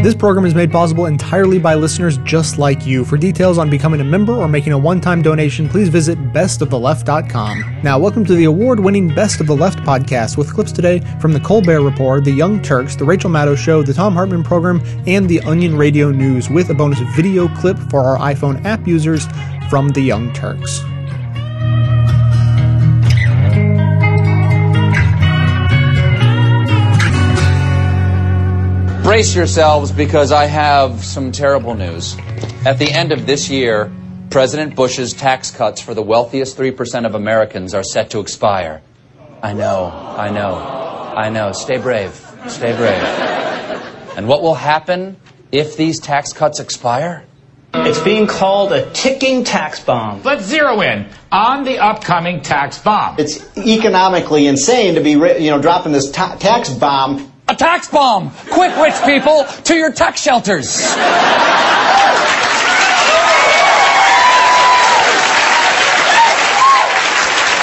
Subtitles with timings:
[0.00, 3.04] This program is made possible entirely by listeners just like you.
[3.04, 7.80] For details on becoming a member or making a one time donation, please visit bestoftheleft.com.
[7.82, 11.32] Now, welcome to the award winning Best of the Left podcast with clips today from
[11.32, 15.28] The Colbert Report, The Young Turks, The Rachel Maddow Show, The Thom Hartmann Program, and
[15.28, 19.26] The Onion Radio News, with a bonus video clip for our iPhone app users
[19.68, 20.80] from The Young Turks.
[29.08, 32.14] Brace yourselves because I have some terrible news.
[32.66, 33.90] At the end of this year,
[34.28, 38.82] President Bush's tax cuts for the wealthiest 3% of Americans are set to expire.
[39.42, 40.56] I know, I know,
[41.16, 41.52] I know.
[41.52, 43.02] Stay brave, stay brave.
[44.18, 45.16] And what will happen
[45.52, 47.24] if these tax cuts expire?
[47.72, 50.22] It's being called a ticking tax bomb.
[50.22, 53.16] Let's zero in on the upcoming tax bomb.
[53.18, 58.30] It's economically insane to be, you know, dropping this ta- tax bomb a tax bomb!
[58.50, 60.84] Quick, rich people, to your tax shelters!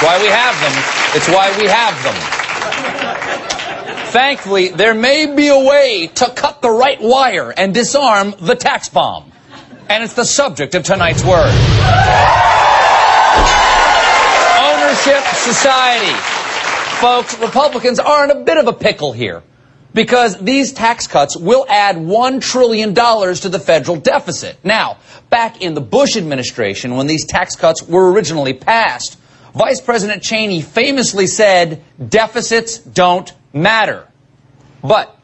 [0.02, 0.73] why we have them.
[1.16, 2.16] It's why we have them.
[4.11, 8.89] Thankfully, there may be a way to cut the right wire and disarm the tax
[8.89, 9.31] bomb.
[9.89, 11.52] And it's the subject of tonight's word.
[14.59, 16.14] Ownership society.
[16.99, 19.44] Folks, Republicans are in a bit of a pickle here
[19.95, 24.57] because these tax cuts will add $1 trillion to the federal deficit.
[24.63, 24.97] Now,
[25.29, 29.17] back in the Bush administration, when these tax cuts were originally passed,
[29.55, 34.05] Vice President Cheney famously said, deficits don't matter.
[34.83, 35.17] But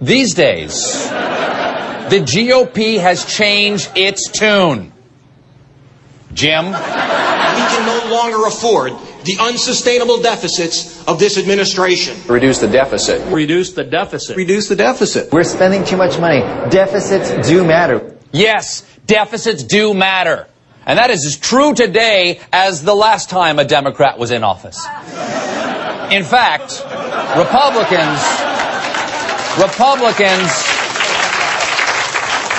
[0.00, 4.92] these days, the GOP has changed its tune.
[6.34, 6.66] Jim?
[6.66, 8.92] We can no longer afford
[9.26, 12.16] the unsustainable deficits of this administration.
[12.26, 13.20] Reduce the deficit.
[13.32, 14.36] Reduce the deficit.
[14.36, 15.32] Reduce the deficit.
[15.32, 16.40] We're spending too much money.
[16.70, 18.16] Deficits do matter.
[18.32, 20.46] Yes, deficits do matter.
[20.86, 24.78] And that is as true today as the last time a Democrat was in office.
[26.12, 26.80] In fact,
[27.36, 28.22] Republicans,
[29.58, 30.65] Republicans,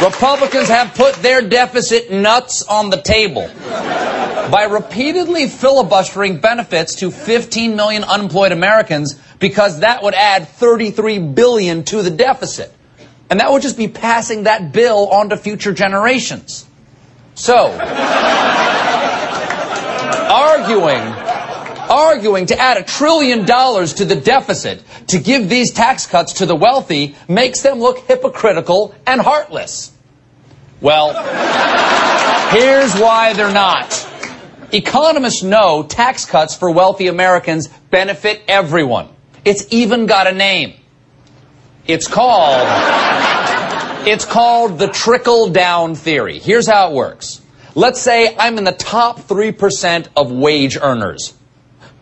[0.03, 3.49] Republicans have put their deficit nuts on the table
[4.51, 11.83] by repeatedly filibustering benefits to 15 million unemployed Americans because that would add 33 billion
[11.83, 12.71] to the deficit.
[13.29, 16.65] And that would just be passing that bill on to future generations.
[17.33, 17.71] So,
[20.29, 21.26] arguing,
[21.89, 26.45] arguing to add a trillion dollars to the deficit to give these tax cuts to
[26.45, 29.91] the wealthy makes them look hypocritical and heartless.
[30.79, 31.13] Well,
[32.49, 34.07] here's why they're not.
[34.71, 39.09] Economists know tax cuts for wealthy Americans benefit everyone.
[39.45, 40.73] It's even got a name.
[41.85, 42.67] It's called,
[44.05, 46.39] it's called the trickle down theory.
[46.39, 47.41] Here's how it works.
[47.75, 51.33] Let's say I'm in the top 3% of wage earners.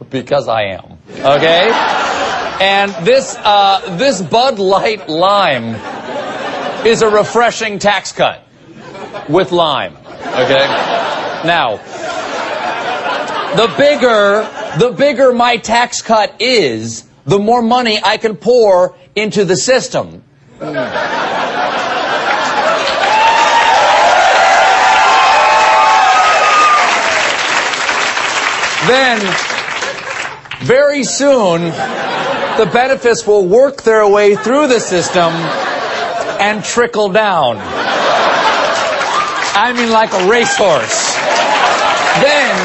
[0.09, 0.97] Because I am.
[1.09, 1.71] Okay?
[2.61, 5.75] And this, uh, this Bud Light Lime
[6.85, 8.45] is a refreshing tax cut
[9.27, 9.97] with lime.
[9.97, 10.67] Okay?
[11.45, 11.77] Now,
[13.55, 14.47] the bigger,
[14.79, 20.23] the bigger my tax cut is, the more money I can pour into the system.
[28.87, 29.54] then,
[30.65, 35.31] very soon, the benefits will work their way through the system
[36.41, 37.57] and trickle down.
[39.57, 41.13] I mean, like a racehorse.
[42.23, 42.55] Then,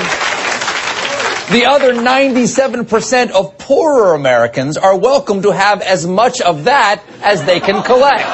[1.52, 7.44] the other 97% of poorer Americans are welcome to have as much of that as
[7.44, 8.24] they can collect.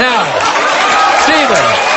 [0.00, 0.24] Now,
[1.22, 1.93] Stephen.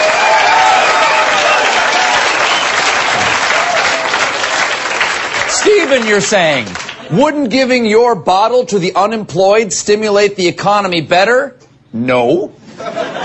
[5.88, 6.68] Stephen, you're saying,
[7.12, 11.58] wouldn't giving your bottle to the unemployed stimulate the economy better?
[11.94, 12.52] No.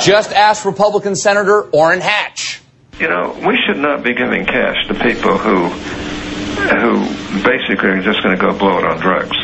[0.00, 2.60] Just ask Republican Senator Orrin Hatch.
[3.00, 7.00] You know, we should not be giving cash to people who who
[7.42, 9.36] basically are just going to go blow it on drugs.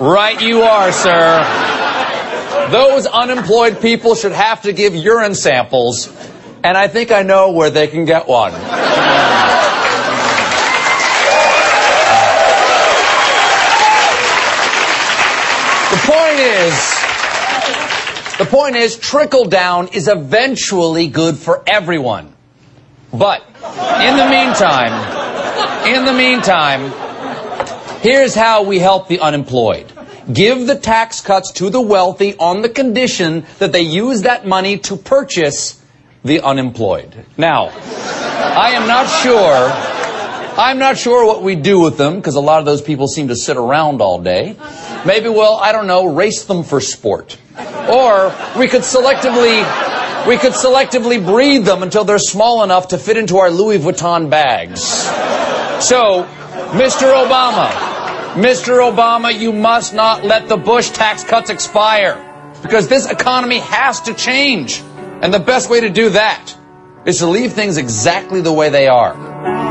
[0.00, 1.42] Right, you are, sir.
[2.70, 6.06] Those unemployed people should have to give urine samples,
[6.62, 8.52] and I think I know where they can get one.
[15.92, 16.72] The point is,
[18.38, 22.30] the point is, trickle down is eventually good for everyone.
[23.10, 24.92] But in the meantime,
[25.88, 26.92] in the meantime,
[28.02, 29.90] here's how we help the unemployed.
[30.30, 34.78] give the tax cuts to the wealthy on the condition that they use that money
[34.78, 35.82] to purchase
[36.24, 37.26] the unemployed.
[37.36, 39.70] Now, I am not sure.
[40.58, 43.28] I'm not sure what we do with them because a lot of those people seem
[43.28, 44.56] to sit around all day.
[45.06, 47.38] Maybe we'll, I don't know, race them for sport.
[47.90, 49.62] Or we could selectively
[50.26, 54.30] we could selectively breed them until they're small enough to fit into our Louis Vuitton
[54.30, 54.82] bags.
[55.84, 56.28] So,
[56.72, 57.12] Mr.
[57.12, 57.68] Obama,
[58.34, 58.78] Mr.
[58.88, 62.16] Obama, you must not let the Bush tax cuts expire
[62.62, 64.80] because this economy has to change.
[65.20, 66.54] And the best way to do that
[67.04, 69.61] is to leave things exactly the way they are.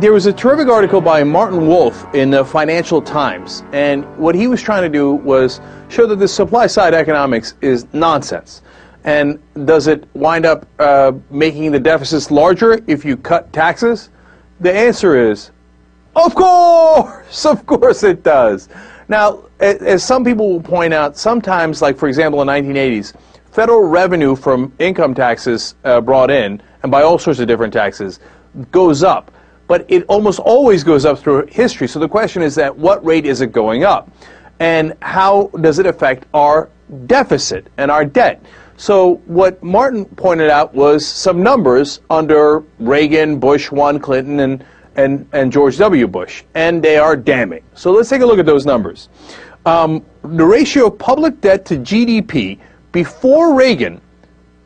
[0.00, 4.46] There was a terrific article by Martin Wolf in the Financial Times, and what he
[4.46, 5.60] was trying to do was
[5.90, 8.62] show that the supply side economics is nonsense.
[9.04, 14.08] And does it wind up uh, making the deficits larger if you cut taxes?
[14.60, 15.50] The answer is,
[16.16, 18.70] of course, of course it does.
[19.10, 23.12] Now, as some people will point out, sometimes, like for example in the 1980s,
[23.52, 28.18] federal revenue from income taxes uh, brought in, and by all sorts of different taxes,
[28.70, 29.30] goes up
[29.70, 31.86] but it almost always goes up through history.
[31.86, 34.10] So the question is that what rate is it going up?
[34.58, 36.68] And how does it affect our
[37.06, 38.44] deficit and our debt?
[38.76, 44.64] So what Martin pointed out was some numbers under Reagan, Bush 1, Clinton, and,
[44.96, 46.08] and, and George W.
[46.08, 47.62] Bush, and they are damning.
[47.74, 49.08] So let's take a look at those numbers.
[49.66, 52.58] Um, the ratio of public debt to GDP
[52.90, 54.00] before Reagan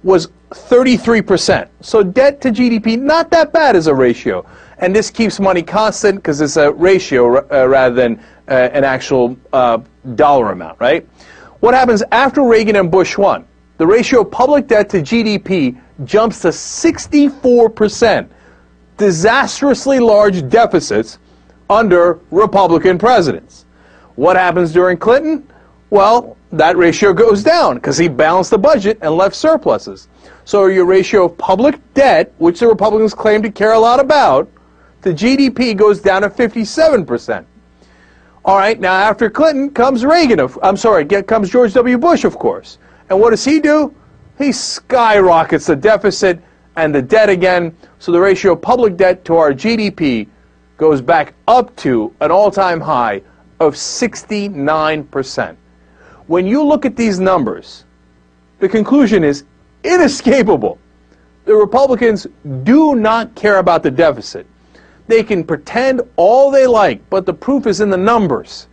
[0.03, 1.69] was 33%.
[1.83, 4.47] So debt to GDP, not that bad as a ratio.
[4.85, 9.35] And this keeps money constant because it's a ratio uh, rather than uh, an actual
[9.51, 9.79] uh,
[10.15, 11.09] dollar amount, right?
[11.61, 13.47] What happens after Reagan and Bush one?
[13.79, 18.29] The ratio of public debt to GDP jumps to 64%.
[18.99, 21.19] Disastrously large deficits
[21.71, 23.65] under Republican presidents.
[24.17, 25.51] What happens during Clinton?
[25.89, 30.09] Well, that ratio goes down because he balanced the budget and left surpluses.
[30.45, 34.51] So your ratio of public debt, which the Republicans claim to care a lot about,
[35.05, 37.45] the GDP goes down to 57%.
[38.47, 40.41] All right, now after Clinton comes Reagan.
[40.41, 41.99] Of, I'm sorry, comes George W.
[41.99, 42.79] Bush, of course.
[43.11, 43.95] And what does he do?
[44.39, 46.41] He skyrockets the deficit
[46.77, 47.77] and the debt again.
[47.99, 50.27] So the ratio of public debt to our GDP
[50.79, 53.21] goes back up to an all-time high
[53.61, 55.57] of 69%.
[56.27, 57.85] When you look at these numbers,
[58.59, 59.45] the conclusion is
[59.85, 60.79] inescapable.
[61.45, 62.27] The Republicans
[62.63, 64.47] do not care about the deficit.
[65.07, 68.69] They can pretend all they like, but the proof is in the numbers.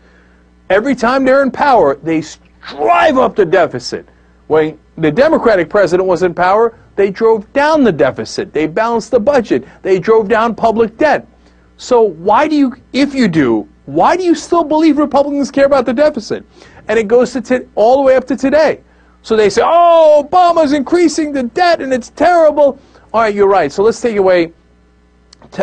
[0.70, 2.24] Every time they're in power, they
[2.70, 4.08] drive up the deficit.
[4.48, 8.54] When the Democratic president was in power, they drove down the deficit.
[8.54, 9.66] They balanced the budget.
[9.82, 11.28] They drove down public debt.
[11.78, 15.86] So why do you, if you do, why do you still believe Republicans care about
[15.86, 16.46] the deficit?
[16.88, 18.82] And it goes to all the way up to today.
[19.24, 22.80] So they say, oh, Obama's increasing the debt and it's terrible.
[23.14, 23.72] All right, you're right.
[23.72, 24.54] So let's take away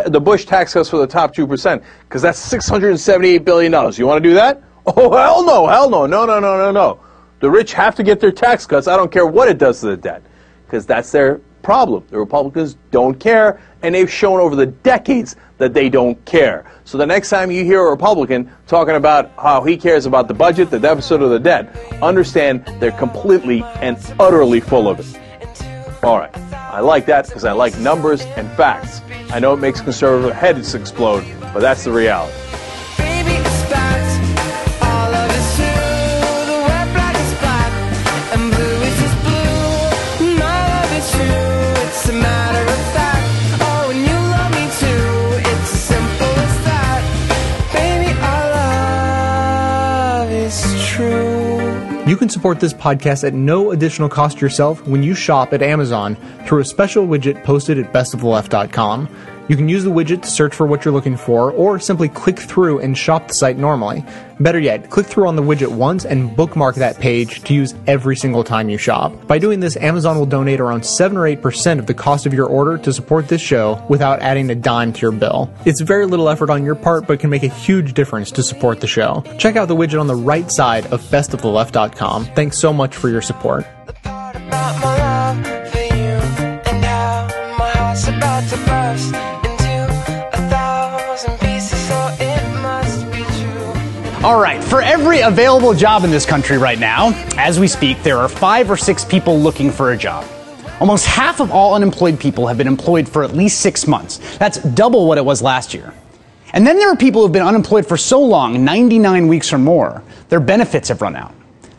[0.07, 3.71] the Bush tax cuts for the top 2%, because that's $678 billion.
[3.71, 4.63] You want to do that?
[4.87, 6.99] Oh, hell no, hell no, no, no, no, no, no.
[7.41, 8.87] The rich have to get their tax cuts.
[8.87, 10.23] I don't care what it does to the debt,
[10.65, 12.03] because that's their problem.
[12.09, 16.65] The Republicans don't care, and they've shown over the decades that they don't care.
[16.85, 20.33] So the next time you hear a Republican talking about how he cares about the
[20.33, 25.19] budget, the deficit, or the debt, understand they're completely and utterly full of it.
[26.01, 26.35] All right.
[26.53, 29.01] I like that because I like numbers and facts.
[29.31, 32.33] I know it makes conservative heads explode, but that's the reality.
[52.09, 56.15] You can support this podcast at no additional cost yourself when you shop at Amazon
[56.47, 59.07] through a special widget posted at bestoftheleft.com.
[59.49, 62.37] You can use the widget to search for what you're looking for, or simply click
[62.37, 64.05] through and shop the site normally.
[64.39, 68.15] Better yet, click through on the widget once and bookmark that page to use every
[68.15, 69.11] single time you shop.
[69.25, 72.45] By doing this, Amazon will donate around 7 or 8% of the cost of your
[72.45, 75.51] order to support this show without adding a dime to your bill.
[75.65, 78.81] It's very little effort on your part, but can make a huge difference to support
[78.81, 79.23] the show.
[79.39, 82.25] Check out the widget on the right side of bestoftheleft.com.
[82.35, 83.65] Thanks so much for your support.
[94.21, 98.17] All right, for every available job in this country right now, as we speak, there
[98.17, 100.27] are five or six people looking for a job.
[100.81, 104.17] Almost half of all unemployed people have been employed for at least six months.
[104.37, 105.93] That's double what it was last year.
[106.51, 110.03] And then there are people who've been unemployed for so long, 99 weeks or more,
[110.27, 111.33] their benefits have run out.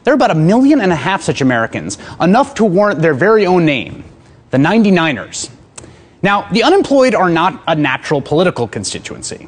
[0.04, 3.44] There are about a million and a half such Americans, enough to warrant their very
[3.44, 4.02] own name,
[4.50, 5.50] the 99ers.
[6.22, 9.46] Now, the unemployed are not a natural political constituency.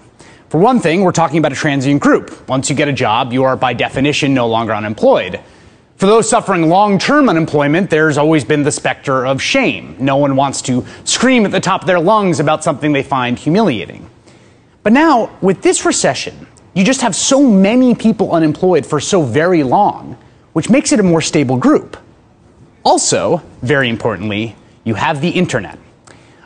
[0.53, 2.47] For one thing, we're talking about a transient group.
[2.47, 5.41] Once you get a job, you are by definition no longer unemployed.
[5.97, 9.97] For those suffering long term unemployment, there's always been the specter of shame.
[9.99, 13.39] No one wants to scream at the top of their lungs about something they find
[13.39, 14.11] humiliating.
[14.83, 19.63] But now, with this recession, you just have so many people unemployed for so very
[19.63, 20.19] long,
[20.53, 21.97] which makes it a more stable group.
[22.85, 24.55] Also, very importantly,
[24.85, 25.79] you have the internet.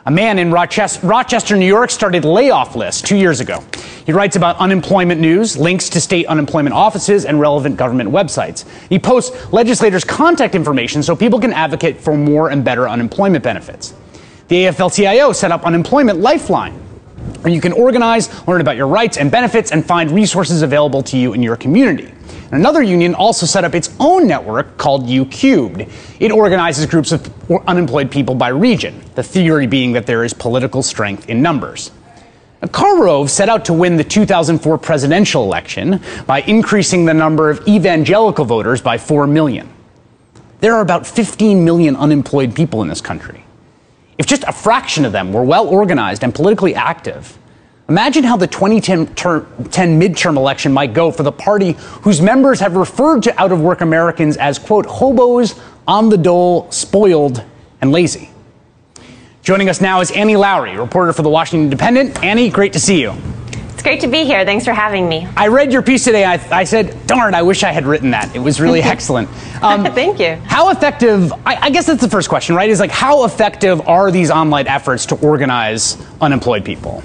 [0.07, 3.61] A man in Rochester, New York started layoff lists two years ago.
[4.05, 8.65] He writes about unemployment news, links to state unemployment offices, and relevant government websites.
[8.87, 13.93] He posts legislators' contact information so people can advocate for more and better unemployment benefits.
[14.47, 16.79] The AFL CIO set up Unemployment Lifeline,
[17.41, 21.17] where you can organize, learn about your rights and benefits, and find resources available to
[21.17, 22.11] you in your community.
[22.51, 25.85] Another union also set up its own network called U Cubed.
[26.19, 27.29] It organizes groups of
[27.67, 31.91] unemployed people by region, the theory being that there is political strength in numbers.
[32.71, 38.45] Karl set out to win the 2004 presidential election by increasing the number of evangelical
[38.45, 39.69] voters by 4 million.
[40.59, 43.43] There are about 15 million unemployed people in this country.
[44.17, 47.37] If just a fraction of them were well organized and politically active,
[47.89, 51.71] Imagine how the 2010 ter- midterm election might go for the party
[52.01, 55.57] whose members have referred to out of work Americans as, quote, hobos,
[55.87, 57.45] on the dole, spoiled,
[57.79, 58.29] and lazy.
[59.41, 62.21] Joining us now is Annie Lowrey, reporter for the Washington Independent.
[62.21, 63.13] Annie, great to see you.
[63.77, 64.43] It's great to be here.
[64.43, 65.27] Thanks for having me.
[65.37, 66.25] I read your piece today.
[66.25, 68.35] I, I said, darn, I wish I had written that.
[68.35, 69.29] It was really excellent.
[69.61, 70.37] Um, Thank you.
[70.47, 72.71] How effective, I, I guess that's the first question, right?
[72.71, 77.03] Is like, how effective are these online efforts to organize unemployed people?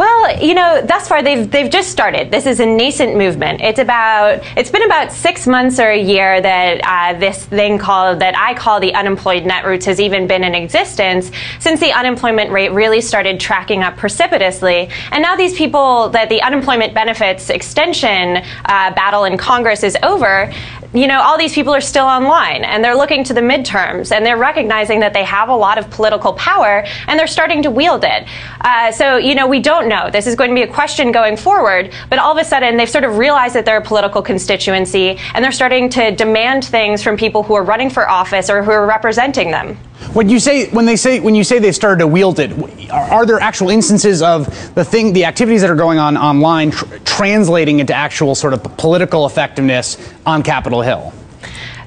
[0.00, 2.30] Well, you know, thus far they've they've just started.
[2.30, 3.60] This is a nascent movement.
[3.60, 8.20] It's about it's been about six months or a year that uh, this thing called
[8.20, 12.70] that I call the unemployed netroots has even been in existence since the unemployment rate
[12.70, 14.88] really started tracking up precipitously.
[15.12, 20.50] And now these people that the unemployment benefits extension uh, battle in Congress is over
[20.92, 24.26] you know, all these people are still online and they're looking to the midterms and
[24.26, 28.02] they're recognizing that they have a lot of political power and they're starting to wield
[28.04, 28.26] it.
[28.60, 30.08] Uh, so, you know, we don't know.
[30.10, 32.88] This is going to be a question going forward, but all of a sudden they've
[32.88, 37.18] sort of realized that they're a political constituency and they're starting to demand things from
[37.18, 39.76] people who are running for office or who are representing them.
[40.14, 42.50] When you say when they say when you say they've started to wield it,
[42.90, 46.70] are, are there actual instances of the thing, the activities that are going on online,
[46.70, 51.12] tr- translating into actual sort of political effectiveness on Capitol Hill?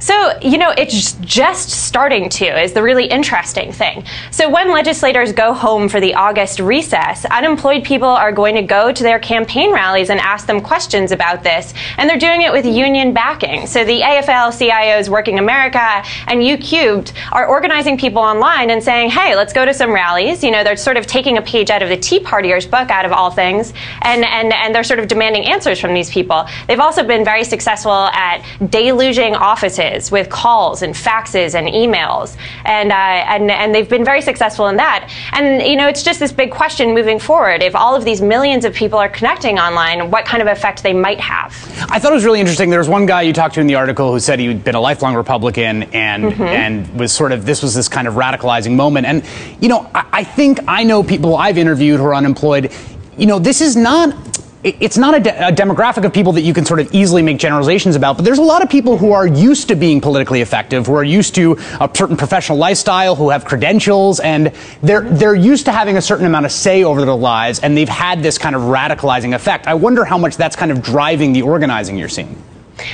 [0.03, 4.03] So, you know, it's just starting to is the really interesting thing.
[4.31, 8.91] So, when legislators go home for the August recess, unemployed people are going to go
[8.91, 11.73] to their campaign rallies and ask them questions about this.
[11.97, 13.65] And they're doing it with union backing.
[13.65, 19.09] So, the AFL CIOs Working America and U Cubed are organizing people online and saying,
[19.09, 20.43] hey, let's go to some rallies.
[20.43, 23.05] You know, they're sort of taking a page out of the Tea Partiers book, out
[23.05, 26.45] of all things, and, and, and they're sort of demanding answers from these people.
[26.67, 32.35] They've also been very successful at deluging offices with calls and faxes and emails,
[32.65, 35.11] and uh, and and they've been very successful in that.
[35.31, 38.65] And you know, it's just this big question moving forward: if all of these millions
[38.65, 41.53] of people are connecting online, what kind of effect they might have.
[41.89, 42.69] I thought it was really interesting.
[42.69, 44.81] There was one guy you talked to in the article who said he'd been a
[44.81, 46.41] lifelong Republican and mm-hmm.
[46.43, 49.05] and was sort of this was this kind of radicalizing moment.
[49.05, 49.23] And
[49.59, 52.71] you know, I, I think I know people I've interviewed who are unemployed.
[53.17, 54.32] You know, this is not
[54.63, 57.37] it's not a, de- a, demographic of people that you can sort of easily make
[57.37, 60.87] generalizations about, but there's a lot of people who are used to being politically effective,
[60.87, 65.65] who are used to a certain professional lifestyle, who have credentials, and they're they're used
[65.65, 68.55] to having a certain amount of say over their lives, and they've had this kind
[68.55, 69.67] of radicalizing effect.
[69.67, 72.41] I wonder how much that's kind of driving the organizing you're seeing.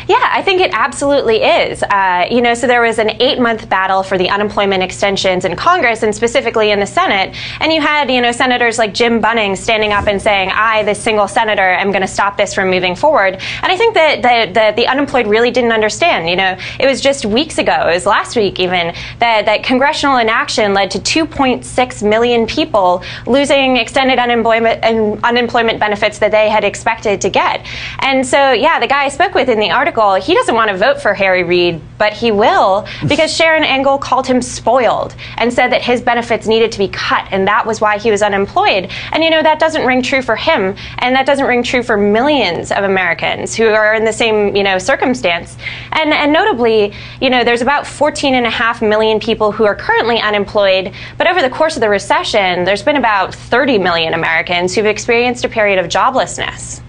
[0.07, 1.83] Yeah, I think it absolutely is.
[1.83, 5.55] Uh, you know, so there was an eight month battle for the unemployment extensions in
[5.55, 7.35] Congress and specifically in the Senate.
[7.59, 11.01] And you had, you know, senators like Jim Bunning standing up and saying, I, this
[11.01, 13.35] single senator, am going to stop this from moving forward.
[13.35, 14.21] And I think that,
[14.53, 16.29] that the unemployed really didn't understand.
[16.29, 20.17] You know, it was just weeks ago, it was last week even, that, that congressional
[20.17, 26.63] inaction led to 2.6 million people losing extended unemployment and unemployment benefits that they had
[26.63, 27.65] expected to get.
[27.99, 30.75] And so, yeah, the guy I spoke with in the article, he doesn't want to
[30.75, 35.69] vote for Harry Reid, but he will because Sharron Angle called him spoiled and said
[35.71, 38.91] that his benefits needed to be cut, and that was why he was unemployed.
[39.13, 41.95] And you know, that doesn't ring true for him, and that doesn't ring true for
[41.95, 45.57] millions of Americans who are in the same, you know, circumstance.
[45.93, 49.75] And, and notably, you know, there's about 14 and a half million people who are
[49.75, 54.75] currently unemployed, but over the course of the recession, there's been about 30 million Americans
[54.75, 56.81] who've experienced a period of joblessness.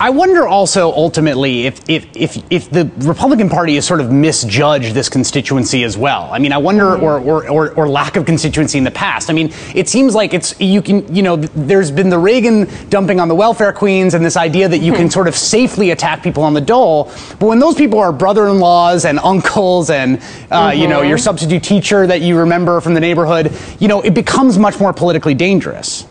[0.00, 4.94] I wonder also ultimately if, if, if, if the Republican Party has sort of misjudged
[4.94, 6.28] this constituency as well.
[6.32, 7.04] I mean, I wonder, mm-hmm.
[7.04, 9.30] or, or, or, or, lack of constituency in the past.
[9.30, 13.20] I mean, it seems like it's, you can, you know, there's been the Reagan dumping
[13.20, 15.10] on the welfare queens and this idea that you can hmm.
[15.10, 17.04] sort of safely attack people on the dole.
[17.38, 20.16] But when those people are brother in laws and uncles and,
[20.50, 20.80] uh, mm-hmm.
[20.80, 21.24] you know, your mm-hmm.
[21.24, 25.34] substitute teacher that you remember from the neighborhood, you know, it becomes much more politically
[25.34, 26.06] dangerous.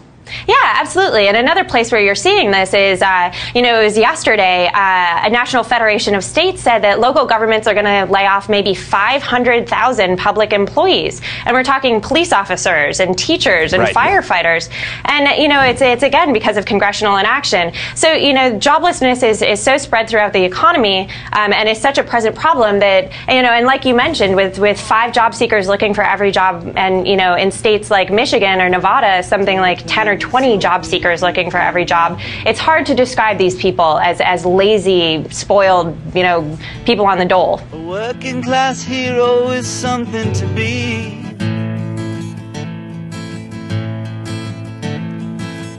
[0.48, 1.27] Yeah, absolutely.
[1.27, 5.27] And another place where you're seeing this is, uh, you know, it was yesterday, uh,
[5.27, 8.74] a National Federation of States said that local governments are going to lay off maybe
[8.74, 11.21] 500,000 public employees.
[11.45, 13.95] And we're talking police officers and teachers and right.
[13.95, 14.69] firefighters.
[15.05, 17.74] And, you know, it's, it's again because of congressional inaction.
[17.95, 21.98] So, you know, joblessness is, is so spread throughout the economy um, and is such
[21.98, 25.67] a present problem that, you know, and like you mentioned, with, with five job seekers
[25.67, 29.86] looking for every job, and, you know, in states like Michigan or Nevada, something like
[29.86, 32.20] 10 or 20 job seekers looking for every job.
[32.46, 37.26] It's hard to describe these people as, as lazy, spoiled, you know, people on the
[37.26, 37.62] dole.
[37.72, 41.16] A working class hero is something to be.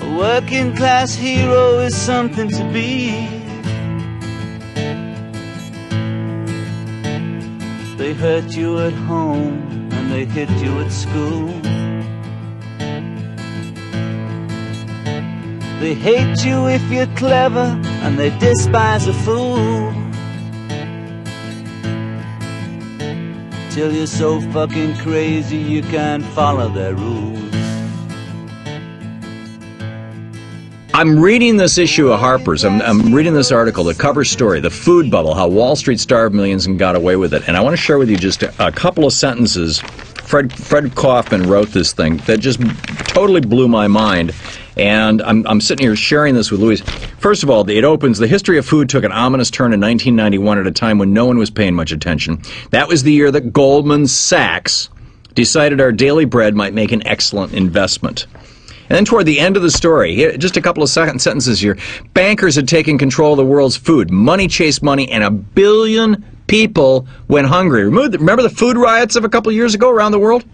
[0.00, 3.40] A working class hero is something to be.
[7.96, 11.79] They hurt you at home and they hit you at school.
[15.80, 19.90] They hate you if you're clever, and they despise a fool.
[23.70, 27.40] Till you're so fucking crazy you can't follow their rules.
[30.92, 32.62] I'm reading this issue of Harper's.
[32.62, 36.34] I'm, I'm, reading this article, the cover story, the food bubble, how Wall Street starved
[36.34, 37.48] millions and got away with it.
[37.48, 39.82] And I want to share with you just a, a couple of sentences.
[40.30, 42.60] Fred, Fred Kaufman wrote this thing that just
[43.08, 44.32] totally blew my mind.
[44.76, 46.82] And I'm, I'm sitting here sharing this with Louise.
[47.18, 50.58] First of all, it opens the history of food took an ominous turn in 1991
[50.58, 52.40] at a time when no one was paying much attention.
[52.70, 54.88] That was the year that Goldman Sachs
[55.34, 58.28] decided our daily bread might make an excellent investment.
[58.88, 61.76] And then toward the end of the story, just a couple of second sentences here,
[62.14, 64.12] bankers had taken control of the world's food.
[64.12, 67.84] Money chased money, and a billion people went hungry.
[67.84, 70.44] Remember the food riots of a couple of years ago around the world?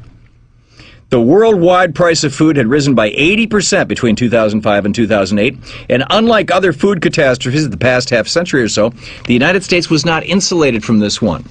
[1.09, 5.56] The worldwide price of food had risen by 80% between 2005 and 2008.
[5.88, 8.90] And unlike other food catastrophes of the past half century or so,
[9.26, 11.44] the United States was not insulated from this one.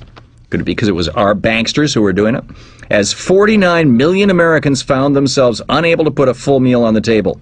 [0.52, 2.44] Could it be because it was our banksters who were doing it?
[2.92, 7.42] As 49 million Americans found themselves unable to put a full meal on the table.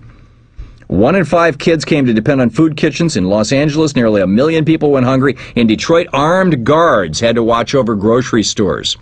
[0.93, 3.17] One in five kids came to depend on food kitchens.
[3.17, 5.35] In Los Angeles, nearly a million people went hungry.
[5.55, 8.95] In Detroit, armed guards had to watch over grocery stores.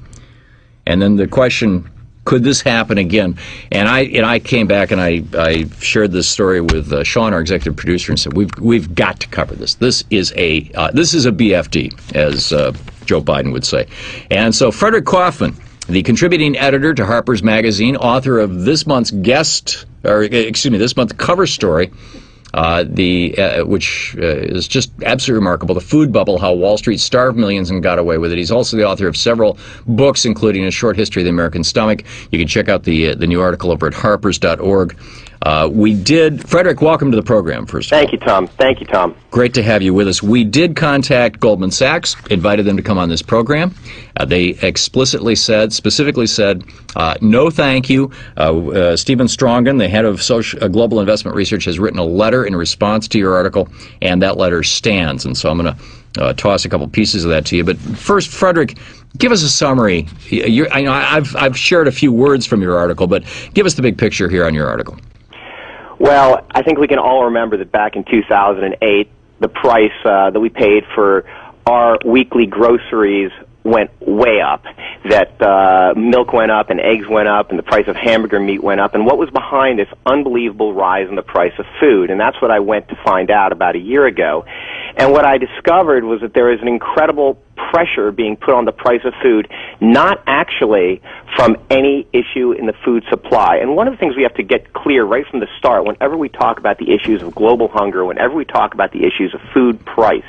[0.85, 1.89] And then the question
[2.23, 3.37] could this happen again?
[3.73, 7.33] And I and I came back and I, I shared this story with uh, Sean,
[7.33, 9.73] our executive producer, and said we've we've got to cover this.
[9.75, 12.71] This is a uh, this is a BFD, as uh,
[13.03, 13.85] Joe Biden would say.
[14.29, 15.57] And so Frederick Kaufman,
[15.91, 20.95] the contributing editor to Harper's Magazine, author of this month's guest or excuse me, this
[20.95, 21.91] month's cover story
[22.53, 25.75] uh, the uh, which uh, is just absolutely remarkable.
[25.75, 28.37] The food bubble: How Wall Street starved millions and got away with it.
[28.37, 32.03] He's also the author of several books, including a short history of the American stomach.
[32.31, 34.97] You can check out the uh, the new article over at Harper's.org.
[35.43, 38.45] Uh, we did, Frederick, welcome to the program, first Thank you, Tom.
[38.45, 39.15] Thank you, Tom.
[39.31, 40.21] Great to have you with us.
[40.21, 43.73] We did contact Goldman Sachs, invited them to come on this program.
[44.17, 46.63] Uh, they explicitly said, specifically said,
[46.95, 48.11] uh, no thank you.
[48.37, 52.05] Uh, uh, Steven Strongin, the head of social, uh, global investment research, has written a
[52.05, 53.67] letter in response to your article,
[54.01, 55.25] and that letter stands.
[55.25, 55.75] And so I'm going
[56.13, 57.63] to toss a couple pieces of that to you.
[57.63, 58.77] But first, Frederick,
[59.17, 60.07] give us a summary.
[60.27, 63.23] You're, I know I've, I've shared a few words from your article, but
[63.55, 64.99] give us the big picture here on your article.
[66.01, 69.07] Well, I think we can all remember that back in 2008,
[69.39, 71.25] the price uh, that we paid for
[71.67, 73.31] our weekly groceries
[73.63, 74.63] went way up,
[75.07, 78.63] that uh, milk went up and eggs went up and the price of hamburger meat
[78.63, 82.09] went up, and what was behind this unbelievable rise in the price of food.
[82.09, 84.43] And that's what I went to find out about a year ago.
[84.97, 87.37] And what I discovered was that there is an incredible
[87.69, 89.47] pressure being put on the price of food,
[89.79, 91.01] not actually
[91.35, 93.57] from any issue in the food supply.
[93.57, 96.17] And one of the things we have to get clear right from the start, whenever
[96.17, 99.41] we talk about the issues of global hunger, whenever we talk about the issues of
[99.53, 100.23] food price,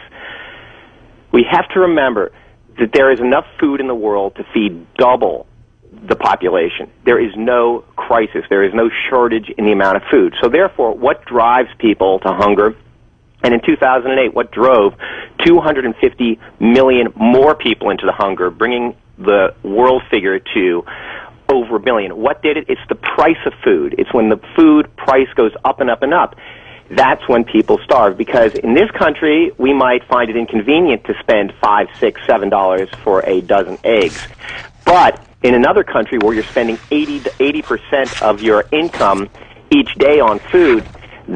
[1.33, 2.33] we have to remember
[2.79, 5.47] that there is enough food in the world to feed double
[6.09, 6.91] the population.
[7.05, 8.45] There is no crisis.
[8.49, 10.35] There is no shortage in the amount of food.
[10.43, 12.75] So therefore, what drives people to hunger?
[13.43, 14.95] And in 2008, what drove
[15.45, 20.85] 250 million more people into the hunger, bringing the world figure to
[21.49, 22.17] over a billion.
[22.17, 22.67] What did it?
[22.69, 23.97] It's the price of food.
[23.99, 26.37] It's when the food price goes up and up and up
[26.93, 31.53] that's when people starve because in this country we might find it inconvenient to spend
[31.61, 34.27] five, six, seven dollars for a dozen eggs.
[34.85, 39.31] But in another country where you're spending 80 to 80 percent of your income
[39.71, 40.87] each day on food,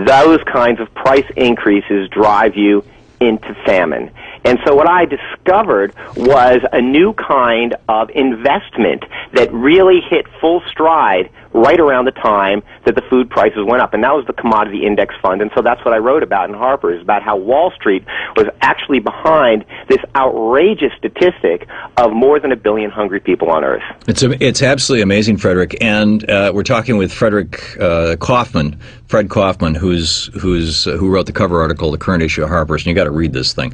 [0.05, 2.85] those kinds of price increases drive you
[3.21, 4.11] into famine.
[4.45, 10.61] And so what I discovered was a new kind of investment that really hit full
[10.69, 13.95] stride right around the time that the food prices went up.
[13.95, 15.41] And that was the commodity index fund.
[15.41, 18.05] And so that's what I wrote about in Harper's, about how Wall Street
[18.37, 21.67] was actually behind this outrageous statistic
[21.97, 23.83] of more than a billion hungry people on Earth.
[24.07, 25.77] It's, a, it's absolutely amazing, Frederick.
[25.81, 31.27] And uh, we're talking with Frederick uh, Kaufman, Fred Kaufman, who's, who's, uh, who wrote
[31.27, 32.83] the cover article, the current issue of Harper's.
[32.83, 33.73] And you got to read this thing.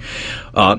[0.55, 0.79] Uh,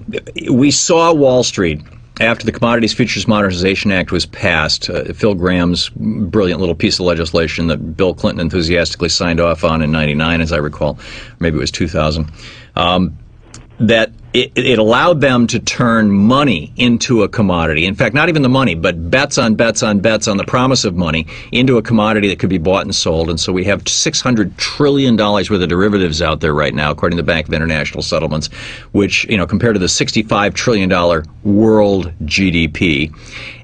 [0.50, 1.82] we saw Wall Street
[2.20, 7.06] after the Commodities Futures Modernization Act was passed, uh, Phil Gramm's brilliant little piece of
[7.06, 11.00] legislation that Bill Clinton enthusiastically signed off on in 99, as I recall,
[11.40, 12.32] maybe it was 2000,
[12.76, 13.18] um,
[13.80, 17.86] that it, it, allowed them to turn money into a commodity.
[17.86, 20.86] In fact, not even the money, but bets on bets on bets on the promise
[20.86, 23.30] of money into a commodity that could be bought and sold.
[23.30, 27.24] And so we have $600 trillion worth of derivatives out there right now, according to
[27.24, 28.48] the Bank of International Settlements,
[28.92, 30.90] which, you know, compared to the $65 trillion
[31.44, 33.14] world GDP.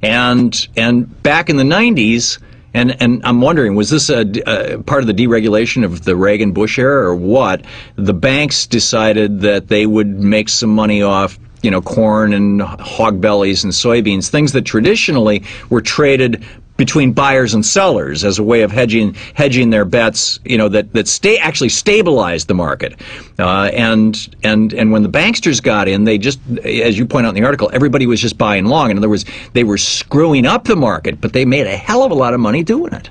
[0.03, 2.38] And, and back in the 90s,
[2.73, 6.51] and and I'm wondering, was this a, a, part of the deregulation of the Reagan
[6.51, 7.63] Bush era, or what?
[7.95, 13.19] The banks decided that they would make some money off you know, corn and hog
[13.19, 16.45] bellies and soybeans, things that traditionally were traded
[16.80, 20.39] between buyers and sellers as a way of hedging hedging their bets.
[20.46, 23.00] You know that that stay actually stabilized the market,
[23.38, 27.30] uh, and and and when the banksters got in, they just, as you point out
[27.30, 28.89] in the article, everybody was just buying long.
[28.89, 32.12] In other words, they were screwing up the market, but they made a hell of
[32.12, 33.10] a lot of money doing it.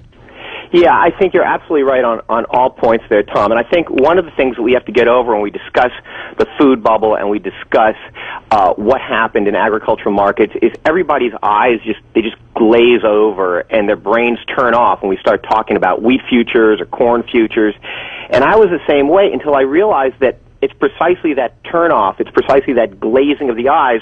[0.73, 3.53] Yeah, I think you're absolutely right on, on all points there, Tom.
[3.53, 5.51] And I think one of the things that we have to get over when we
[5.51, 5.91] discuss
[6.37, 7.97] the food bubble and we discuss
[8.51, 13.89] uh, what happened in agricultural markets is everybody's eyes just they just glaze over and
[13.89, 17.75] their brains turn off when we start talking about wheat futures or corn futures.
[18.29, 22.31] And I was the same way until I realized that it's precisely that turnoff, it's
[22.31, 24.01] precisely that glazing of the eyes,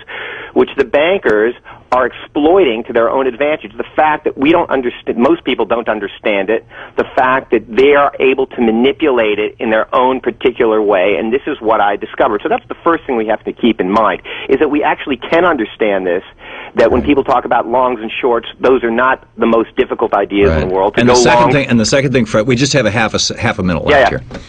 [0.55, 1.55] which the bankers
[1.93, 3.73] are exploiting to their own advantage.
[3.77, 7.95] The fact that we don't understand, most people don't understand it, the fact that they
[7.95, 11.97] are able to manipulate it in their own particular way, and this is what I
[11.97, 12.41] discovered.
[12.43, 15.17] So that's the first thing we have to keep in mind, is that we actually
[15.17, 16.25] can understand this,
[16.75, 20.51] that when people talk about longs and shorts, those are not the most difficult ideas
[20.51, 20.63] right.
[20.63, 20.95] in the world.
[20.95, 22.91] To and the second long, thing, and the second thing, Fred, we just have a
[22.91, 24.39] half a half a minute left yeah, yeah.
[24.39, 24.43] here.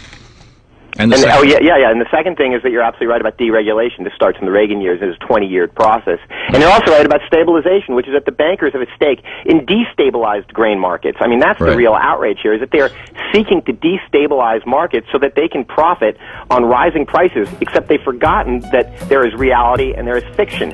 [1.00, 1.92] And, and oh yeah, yeah, yeah.
[1.92, 4.04] And the second thing is that you're absolutely right about deregulation.
[4.04, 5.00] This starts in the Reagan years.
[5.02, 6.20] It's a 20-year process.
[6.30, 9.66] And you're also right about stabilization, which is that the bankers have a stake in
[9.66, 11.18] destabilized grain markets.
[11.22, 11.72] I mean, that's right.
[11.72, 12.90] the real outrage here: is that they're
[13.34, 16.18] seeking to destabilize markets so that they can profit
[16.50, 17.48] on rising prices.
[17.62, 20.72] Except they've forgotten that there is reality and there is fiction.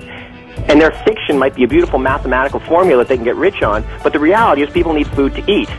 [0.68, 3.84] And their fiction might be a beautiful mathematical formula that they can get rich on,
[4.02, 5.70] but the reality is people need food to eat.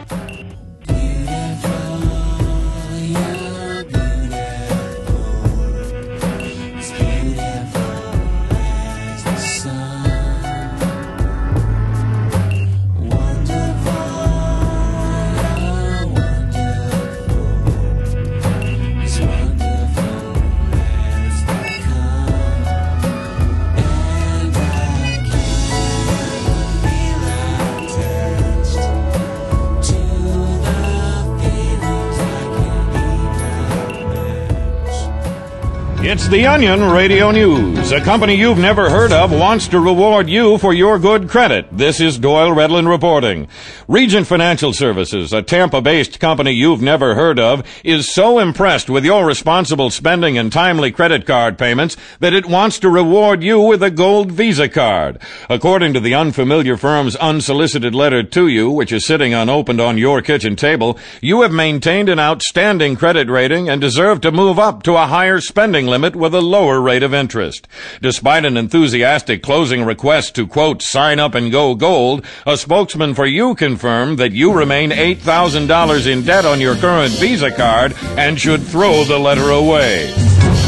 [36.14, 37.90] It's the Onion Radio News.
[37.90, 41.66] A company you've never heard of wants to reward you for your good credit.
[41.72, 43.48] This is Doyle Redland reporting.
[43.88, 49.26] Regent Financial Services, a Tampa-based company you've never heard of, is so impressed with your
[49.26, 53.90] responsible spending and timely credit card payments that it wants to reward you with a
[53.90, 55.20] gold Visa card.
[55.50, 60.22] According to the unfamiliar firm's unsolicited letter to you, which is sitting unopened on your
[60.22, 64.94] kitchen table, you have maintained an outstanding credit rating and deserve to move up to
[64.94, 67.66] a higher spending limit with a lower rate of interest.
[68.02, 73.24] Despite an enthusiastic closing request to quote, sign up and go gold, a spokesman for
[73.26, 78.62] you confirmed that you remain $8,000 in debt on your current Visa card and should
[78.62, 80.12] throw the letter away.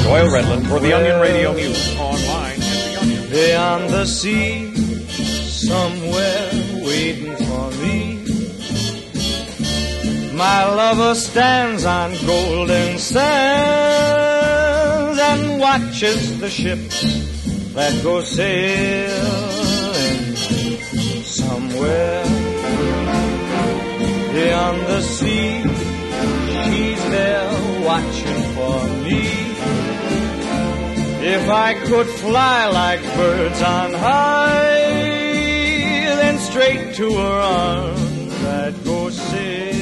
[0.02, 3.30] Doyle Redland for the Onion Radio News online at.
[3.30, 6.50] Beyond the sea, somewhere
[6.84, 8.16] waiting for me.
[10.36, 14.35] My lover stands on golden sands and
[15.66, 16.96] watches the ships
[17.74, 19.16] that go sailing
[21.40, 22.24] somewhere
[24.36, 25.62] beyond the sea.
[26.62, 27.50] She's there
[27.90, 29.22] watching for me.
[31.36, 34.86] If I could fly like birds on high,
[36.20, 39.75] then straight to her arms I'd go sailing.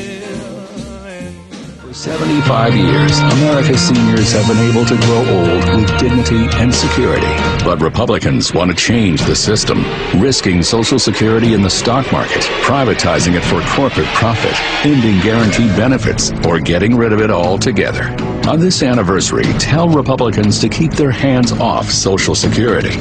[2.05, 7.27] For 75 years, America's seniors have been able to grow old with dignity and security.
[7.65, 9.83] But Republicans want to change the system,
[10.21, 14.53] risking Social Security in the stock market, privatizing it for corporate profit,
[14.85, 18.05] ending guaranteed benefits, or getting rid of it altogether.
[18.47, 23.01] On this anniversary, tell Republicans to keep their hands off Social Security.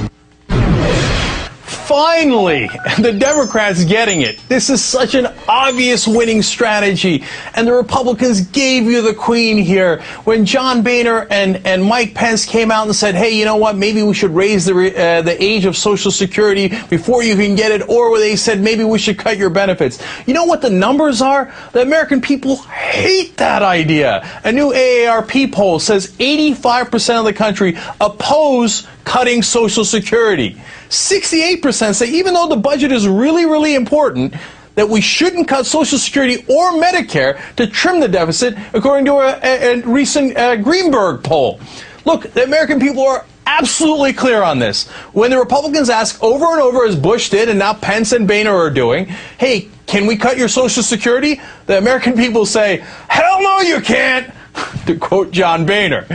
[1.94, 4.40] Finally, the Democrats getting it.
[4.50, 7.24] This is such an obvious winning strategy.
[7.54, 10.02] And the Republicans gave you the queen here.
[10.24, 13.78] When John Boehner and, and Mike Pence came out and said, hey, you know what,
[13.78, 17.72] maybe we should raise the, uh, the age of Social Security before you can get
[17.72, 20.04] it, or they said maybe we should cut your benefits.
[20.26, 21.54] You know what the numbers are?
[21.74, 24.28] The American people hate that idea.
[24.44, 30.58] A new AARP poll says 85% of the country oppose cutting Social Security.
[30.90, 34.34] 68% say even though the budget is really, really important,
[34.76, 39.40] that we shouldn't cut Social Security or Medicare to trim the deficit, according to a,
[39.44, 41.60] a, a recent uh, Greenberg poll.
[42.06, 44.88] Look, the American people are absolutely clear on this.
[45.14, 48.56] When the Republicans ask over and over, as Bush did, and now Pence and Boehner
[48.56, 49.06] are doing,
[49.38, 51.40] hey, can we cut your Social Security?
[51.66, 54.34] The American people say, hell no, you can't,
[54.88, 56.08] to quote John Boehner.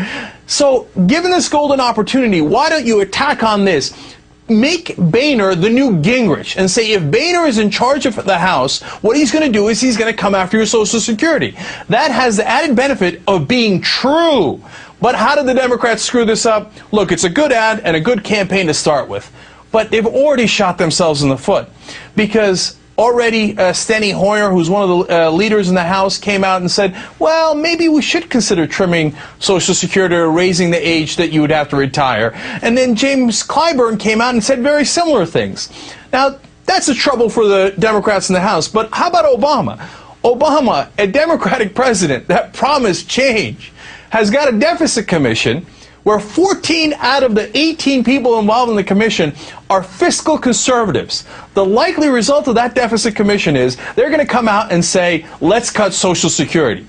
[0.48, 4.16] So, given this golden opportunity, why don't you attack on this?
[4.50, 8.80] make Boehner the new Gingrich and say if Boehner is in charge of the House,
[9.02, 11.50] what he's going to do is he's going to come after your Social Security.
[11.90, 14.64] That has the added benefit of being true.
[15.02, 16.72] But how did the Democrats screw this up?
[16.92, 19.30] Look, it's a good ad and a good campaign to start with.
[19.70, 21.68] But they've already shot themselves in the foot
[22.16, 26.42] because already uh, Steny Hoyer, who's one of the uh, leaders in the House, came
[26.42, 31.16] out and said, well, maybe we should consider trimming Social Security or raising the age
[31.16, 32.32] that you would have to retire.
[32.60, 35.70] And then James Clyburn came out and said very similar things.
[36.12, 38.68] Now, that's a trouble for the Democrats in the House.
[38.68, 39.78] But how about Obama?
[40.24, 43.72] Obama, a Democratic president that promised change,
[44.10, 45.64] has got a deficit commission
[46.08, 49.30] where 14 out of the 18 people involved in the commission
[49.68, 51.26] are fiscal conservatives.
[51.52, 55.26] The likely result of that deficit commission is they're going to come out and say,
[55.42, 56.86] let's cut Social Security.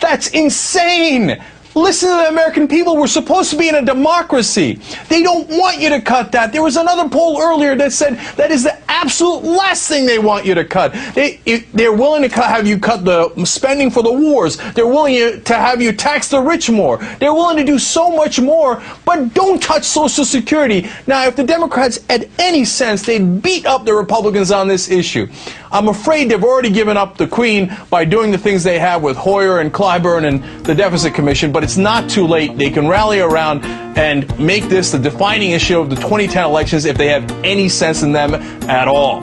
[0.00, 1.44] That's insane.
[1.74, 2.96] Listen to the American people.
[2.96, 4.78] We're supposed to be in a democracy.
[5.08, 6.52] They don't want you to cut that.
[6.52, 10.44] There was another poll earlier that said that is the absolute last thing they want
[10.44, 10.92] you to cut.
[11.14, 11.36] They,
[11.72, 14.58] they're willing to cut, have you cut the spending for the wars.
[14.74, 16.98] They're willing to have you tax the rich more.
[17.18, 20.88] They're willing to do so much more, but don't touch Social Security.
[21.06, 25.26] Now, if the Democrats had any sense, they'd beat up the Republicans on this issue.
[25.72, 29.16] I'm afraid they've already given up the Queen by doing the things they have with
[29.16, 32.58] Hoyer and Clyburn and the Deficit Commission, but it's not too late.
[32.58, 36.98] They can rally around and make this the defining issue of the 2010 elections if
[36.98, 38.34] they have any sense in them
[38.68, 39.22] at all.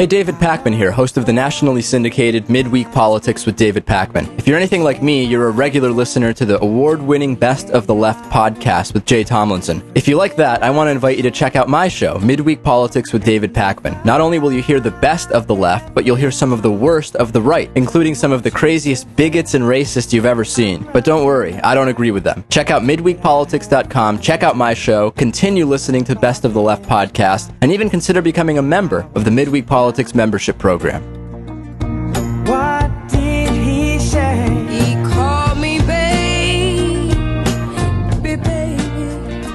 [0.00, 4.34] Hey, David Pakman here, host of the nationally syndicated Midweek Politics with David Pakman.
[4.38, 7.86] If you're anything like me, you're a regular listener to the award winning Best of
[7.86, 9.82] the Left podcast with Jay Tomlinson.
[9.94, 12.62] If you like that, I want to invite you to check out my show, Midweek
[12.62, 14.02] Politics with David Pakman.
[14.02, 16.62] Not only will you hear the best of the left, but you'll hear some of
[16.62, 20.46] the worst of the right, including some of the craziest bigots and racists you've ever
[20.46, 20.88] seen.
[20.94, 22.42] But don't worry, I don't agree with them.
[22.48, 27.54] Check out midweekpolitics.com, check out my show, continue listening to Best of the Left podcast,
[27.60, 31.02] and even consider becoming a member of the Midweek Politics Politics membership program.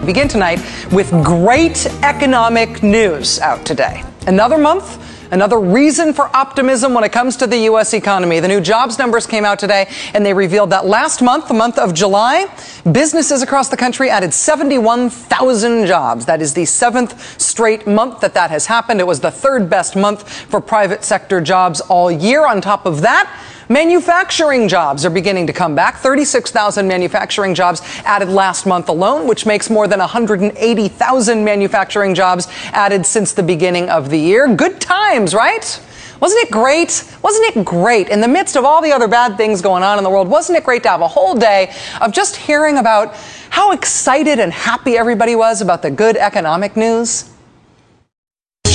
[0.06, 0.60] begin tonight
[0.92, 4.04] with great economic news out today.
[4.28, 7.94] Another month Another reason for optimism when it comes to the U.S.
[7.94, 8.40] economy.
[8.40, 11.78] The new jobs numbers came out today, and they revealed that last month, the month
[11.78, 12.48] of July,
[12.92, 16.26] businesses across the country added 71,000 jobs.
[16.26, 19.00] That is the seventh straight month that that has happened.
[19.00, 22.46] It was the third best month for private sector jobs all year.
[22.46, 23.32] On top of that,
[23.68, 25.98] Manufacturing jobs are beginning to come back.
[25.98, 33.06] 36,000 manufacturing jobs added last month alone, which makes more than 180,000 manufacturing jobs added
[33.08, 34.54] since the beginning of the year.
[34.56, 35.82] Good times, right?
[36.20, 37.04] Wasn't it great?
[37.24, 40.04] Wasn't it great in the midst of all the other bad things going on in
[40.04, 40.28] the world?
[40.28, 43.16] Wasn't it great to have a whole day of just hearing about
[43.50, 47.35] how excited and happy everybody was about the good economic news?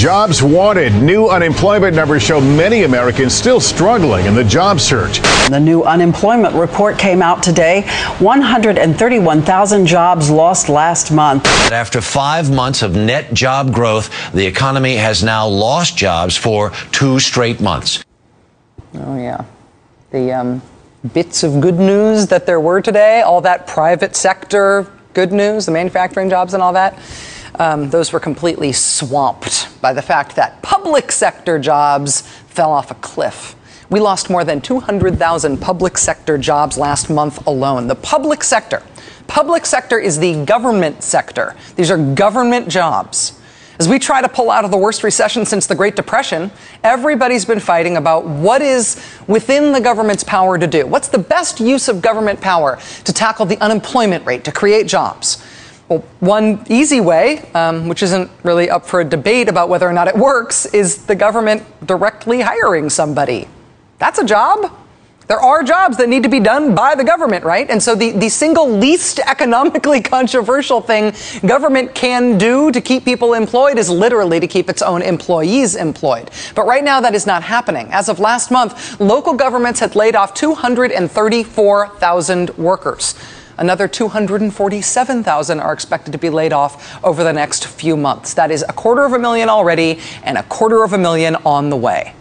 [0.00, 0.94] Jobs wanted.
[0.94, 5.20] New unemployment numbers show many Americans still struggling in the job search.
[5.50, 7.82] The new unemployment report came out today.
[8.18, 11.44] 131,000 jobs lost last month.
[11.70, 17.20] After five months of net job growth, the economy has now lost jobs for two
[17.20, 18.02] straight months.
[18.94, 19.44] Oh, yeah.
[20.12, 20.62] The um,
[21.12, 25.72] bits of good news that there were today, all that private sector good news, the
[25.72, 26.98] manufacturing jobs and all that
[27.56, 32.94] um, those were completely swamped by the fact that public sector jobs fell off a
[32.94, 33.56] cliff.
[33.90, 37.88] We lost more than 200,000 public sector jobs last month alone.
[37.88, 38.82] The public sector.
[39.26, 41.56] Public sector is the government sector.
[41.76, 43.40] These are government jobs.
[43.80, 46.52] As we try to pull out of the worst recession since the Great Depression,
[46.84, 50.86] everybody's been fighting about what is within the government's power to do.
[50.86, 55.42] What's the best use of government power to tackle the unemployment rate, to create jobs?
[55.90, 59.92] Well, one easy way, um, which isn't really up for a debate about whether or
[59.92, 63.48] not it works, is the government directly hiring somebody.
[63.98, 64.72] That's a job.
[65.26, 67.68] There are jobs that need to be done by the government, right?
[67.68, 71.12] And so the, the single least economically controversial thing
[71.44, 76.30] government can do to keep people employed is literally to keep its own employees employed.
[76.54, 77.88] But right now that is not happening.
[77.90, 83.16] As of last month, local governments had laid off 234,000 workers.
[83.60, 88.32] Another 247,000 are expected to be laid off over the next few months.
[88.32, 91.68] That is a quarter of a million already and a quarter of a million on
[91.68, 92.14] the way.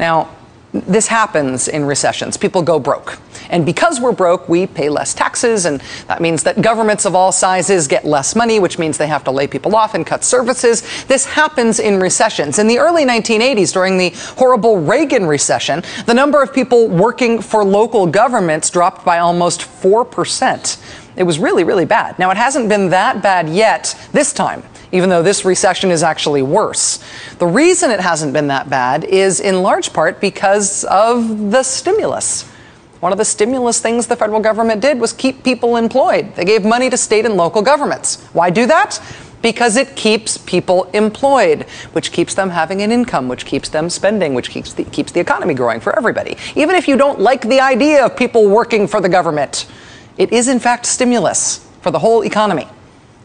[0.00, 0.34] Now,
[0.72, 2.36] this happens in recessions.
[2.36, 3.18] People go broke.
[3.50, 7.30] And because we're broke, we pay less taxes, and that means that governments of all
[7.30, 11.04] sizes get less money, which means they have to lay people off and cut services.
[11.04, 12.58] This happens in recessions.
[12.58, 17.64] In the early 1980s, during the horrible Reagan recession, the number of people working for
[17.64, 20.78] local governments dropped by almost 4%.
[21.16, 22.18] It was really, really bad.
[22.18, 26.42] Now, it hasn't been that bad yet this time even though this recession is actually
[26.42, 27.02] worse.
[27.38, 32.44] The reason it hasn't been that bad is in large part because of the stimulus.
[33.00, 36.36] One of the stimulus things the federal government did was keep people employed.
[36.36, 38.22] They gave money to state and local governments.
[38.32, 39.02] Why do that?
[39.40, 44.34] Because it keeps people employed, which keeps them having an income, which keeps them spending,
[44.34, 46.36] which keeps the, keeps the economy growing for everybody.
[46.54, 49.66] Even if you don't like the idea of people working for the government,
[50.16, 52.68] it is in fact stimulus for the whole economy.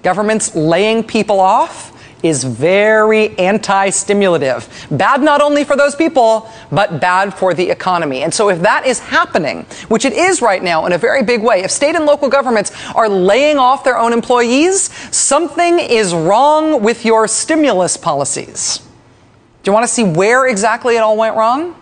[0.07, 1.91] Governments laying people off
[2.23, 4.87] is very anti stimulative.
[4.89, 8.23] Bad not only for those people, but bad for the economy.
[8.23, 11.43] And so if that is happening, which it is right now in a very big
[11.43, 16.81] way, if state and local governments are laying off their own employees, something is wrong
[16.81, 18.77] with your stimulus policies.
[18.77, 21.75] Do you want to see where exactly it all went wrong?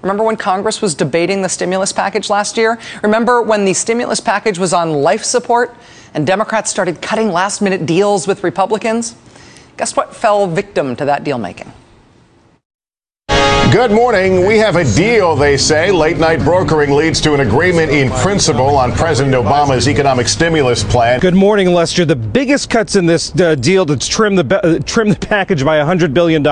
[0.00, 2.78] Remember when Congress was debating the stimulus package last year?
[3.02, 5.76] Remember when the stimulus package was on life support
[6.14, 9.14] and Democrats started cutting last minute deals with Republicans?
[9.76, 11.72] Guess what fell victim to that deal making?
[13.72, 14.46] Good morning.
[14.46, 15.92] We have a deal, they say.
[15.92, 21.20] Late night brokering leads to an agreement in principle on President Obama's economic stimulus plan.
[21.20, 22.04] Good morning, Lester.
[22.04, 25.78] The biggest cuts in this uh, deal to trim the uh, trim the package by
[25.78, 26.42] $100 billion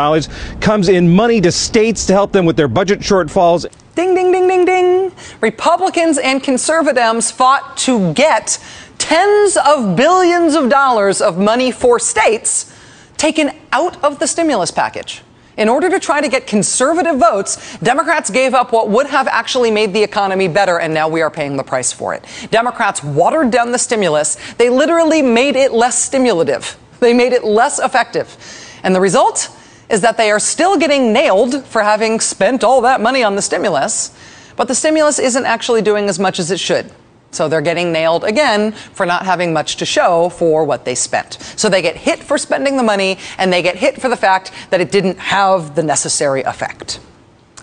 [0.61, 3.67] comes in money to states to help them with their budget shortfalls.
[3.97, 5.13] Ding, ding, ding, ding, ding.
[5.41, 8.65] Republicans and conservatives fought to get
[8.99, 12.75] tens of billions of dollars of money for states
[13.17, 15.23] taken out of the stimulus package.
[15.57, 19.73] In order to try to get conservative votes, Democrats gave up what would have actually
[19.73, 22.25] made the economy better, and now we are paying the price for it.
[22.53, 24.37] Democrats watered down the stimulus.
[24.55, 26.79] They literally made it less stimulative.
[27.01, 28.37] They made it less effective.
[28.85, 29.51] And the result
[29.91, 33.43] is that they are still getting nailed for having spent all that money on the
[33.43, 34.17] stimulus,
[34.55, 36.93] but the stimulus isn't actually doing as much as it should.
[37.31, 41.35] So they're getting nailed again for not having much to show for what they spent.
[41.57, 44.51] So they get hit for spending the money and they get hit for the fact
[44.71, 47.01] that it didn't have the necessary effect.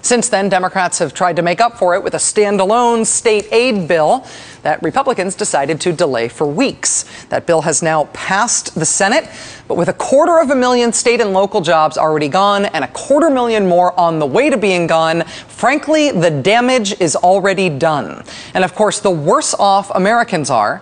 [0.06, 3.88] Since then, Democrats have tried to make up for it with a standalone state aid
[3.88, 4.24] bill
[4.66, 7.06] that Republicans decided to delay for weeks.
[7.30, 9.30] That bill has now passed the Senate,
[9.68, 12.88] but with a quarter of a million state and local jobs already gone and a
[12.88, 18.24] quarter million more on the way to being gone, frankly, the damage is already done.
[18.56, 20.82] And of course, the worse off Americans are,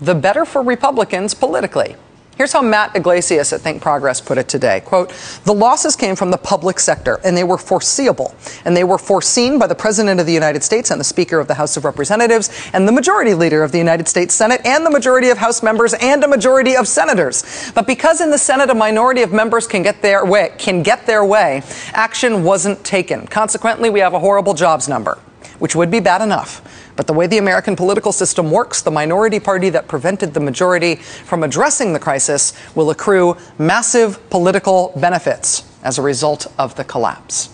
[0.00, 1.96] the better for Republicans politically.
[2.38, 4.80] Here's how Matt Yglesias at Think Progress put it today.
[4.84, 5.12] Quote,
[5.42, 8.32] the losses came from the public sector and they were foreseeable
[8.64, 11.48] and they were foreseen by the President of the United States and the Speaker of
[11.48, 14.90] the House of Representatives and the Majority Leader of the United States Senate and the
[14.90, 17.72] majority of House members and a majority of senators.
[17.74, 21.06] But because in the Senate a minority of members can get their way, can get
[21.06, 23.26] their way, action wasn't taken.
[23.26, 25.18] Consequently, we have a horrible jobs number,
[25.58, 26.62] which would be bad enough.
[26.98, 30.96] But the way the American political system works, the minority party that prevented the majority
[30.96, 37.50] from addressing the crisis will accrue massive political benefits as a result of the collapse.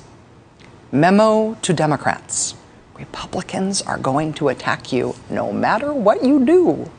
[0.93, 2.55] Memo to Democrats
[2.95, 6.91] Republicans are going to attack you no matter what you do.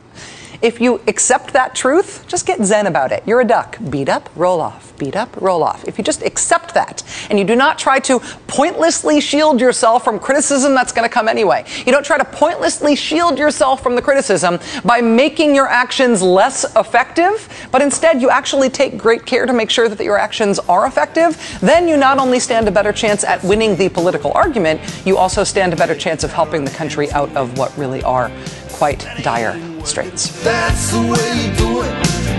[0.62, 3.22] If you accept that truth, just get zen about it.
[3.26, 3.78] You're a duck.
[3.90, 4.96] Beat up, roll off.
[4.98, 5.86] Beat up, roll off.
[5.86, 10.18] If you just accept that and you do not try to pointlessly shield yourself from
[10.18, 14.02] criticism that's going to come anyway, you don't try to pointlessly shield yourself from the
[14.02, 19.52] criticism by making your actions less effective, but instead you actually take great care to
[19.52, 23.22] make sure that your actions are effective, then you not only stand a better chance
[23.24, 27.10] at winning the political argument, you also stand a better chance of helping the country
[27.12, 28.30] out of what really are
[28.72, 30.42] quite dire straits.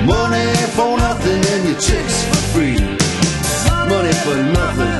[0.07, 2.79] Money for nothing and your chicks for free.
[3.89, 4.96] Money for nothing.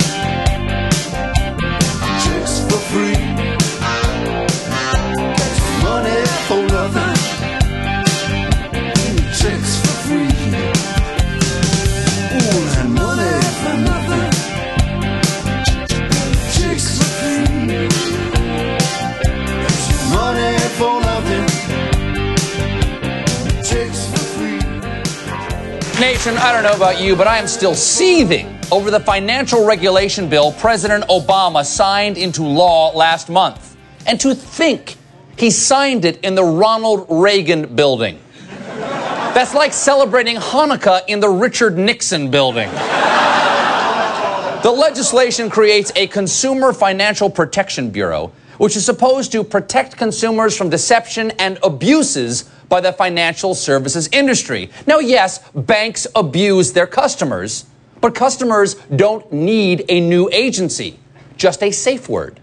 [26.00, 30.30] Nation, I don't know about you, but I am still seething over the financial regulation
[30.30, 33.76] bill President Obama signed into law last month.
[34.06, 34.96] And to think
[35.38, 38.20] he signed it in the Ronald Reagan building.
[38.60, 42.70] That's like celebrating Hanukkah in the Richard Nixon building.
[42.70, 50.70] The legislation creates a Consumer Financial Protection Bureau, which is supposed to protect consumers from
[50.70, 54.70] deception and abuses by the financial services industry.
[54.86, 57.66] Now, yes, banks abuse their customers,
[58.02, 61.00] but customers don't need a new agency,
[61.38, 62.40] just a safe word.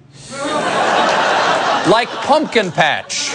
[1.86, 3.30] like pumpkin patch.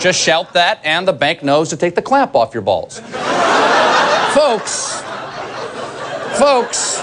[0.00, 3.00] Just shout that, and the bank knows to take the clamp off your balls.
[4.34, 5.00] folks,
[6.38, 7.00] folks,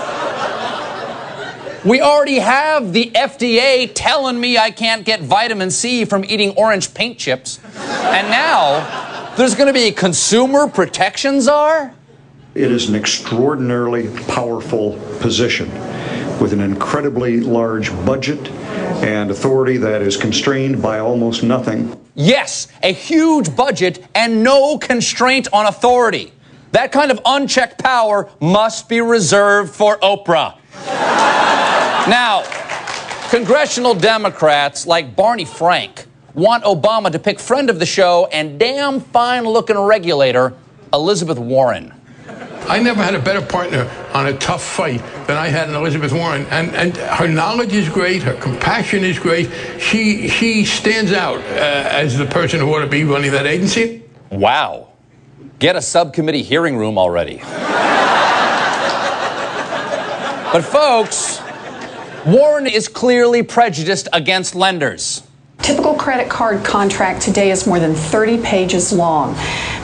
[1.86, 6.94] we already have the FDA telling me I can't get vitamin C from eating orange
[6.94, 7.60] paint chips.
[7.76, 11.94] And now there's going to be a consumer protection czar?
[12.56, 15.70] It is an extraordinarily powerful position
[16.40, 18.50] with an incredibly large budget
[19.04, 22.00] and authority that is constrained by almost nothing.
[22.16, 26.32] Yes, a huge budget and no constraint on authority.
[26.72, 30.58] That kind of unchecked power must be reserved for Oprah.
[32.08, 32.44] Now,
[33.30, 39.00] congressional Democrats like Barney Frank want Obama to pick friend of the show and damn
[39.00, 40.54] fine looking regulator
[40.92, 41.94] Elizabeth Warren.
[42.68, 46.14] I never had a better partner on a tough fight than I had in Elizabeth
[46.14, 46.46] Warren.
[46.48, 49.50] And, and her knowledge is great, her compassion is great.
[49.80, 54.04] She, she stands out uh, as the person who ought to be running that agency.
[54.30, 54.90] Wow.
[55.60, 57.38] Get a subcommittee hearing room already.
[60.54, 61.43] but, folks,
[62.26, 65.24] Warren is clearly prejudiced against lenders.
[65.62, 69.34] Typical credit card contract today is more than 30 pages long.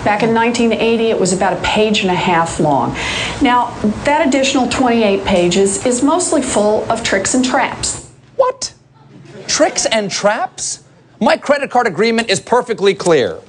[0.06, 2.96] Back in 1980, it was about a page and a half long.
[3.42, 3.72] Now,
[4.06, 8.10] that additional 28 pages is mostly full of tricks and traps.
[8.38, 8.74] What?
[9.48, 10.86] Tricks and traps?
[11.20, 13.42] My credit card agreement is perfectly clear.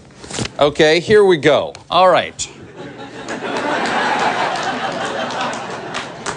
[0.59, 1.75] Okay, here we go.
[1.89, 2.51] All right.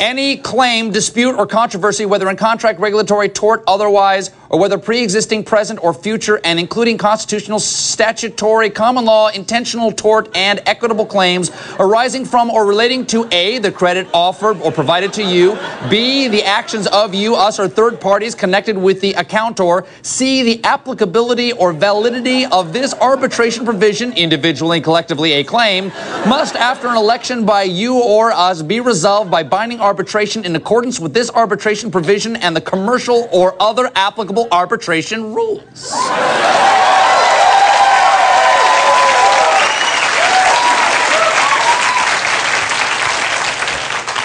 [0.04, 5.84] Any claim, dispute, or controversy, whether in contract, regulatory, tort, otherwise, or whether pre-existing, present,
[5.84, 11.49] or future, and including constitutional, statutory, common law, intentional tort, and equitable claims
[11.80, 15.58] arising from or relating to A, the credit offered or provided to you,
[15.89, 20.64] B, the actions of you, us, or third parties connected with the accountor, C, the
[20.64, 25.88] applicability or validity of this arbitration provision, individually and collectively a claim,
[26.28, 30.99] must, after an election by you or us, be resolved by binding arbitration in accordance
[30.99, 35.91] with this arbitration provision and the commercial or other applicable arbitration rules.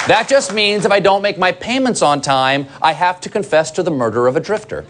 [0.08, 3.70] That just means if I don't make my payments on time, I have to confess
[3.72, 4.86] to the murder of a drifter.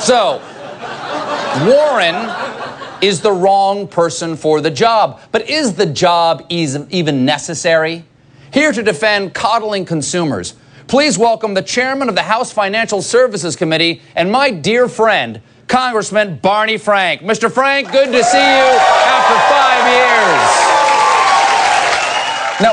[0.00, 0.42] so,
[1.64, 2.28] Warren
[3.00, 5.20] is the wrong person for the job.
[5.30, 8.04] But is the job even necessary?
[8.52, 10.54] Here to defend coddling consumers,
[10.86, 16.36] please welcome the chairman of the House Financial Services Committee and my dear friend, Congressman
[16.38, 17.22] Barney Frank.
[17.22, 17.50] Mr.
[17.50, 18.78] Frank, good to see you
[19.10, 20.74] after five years.
[22.60, 22.72] Now,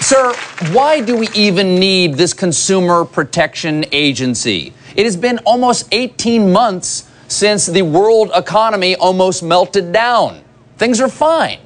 [0.00, 0.34] Sir,
[0.72, 4.72] why do we even need this Consumer Protection Agency?
[4.96, 10.42] It has been almost 18 months since the world economy almost melted down.
[10.78, 11.60] Things are fine.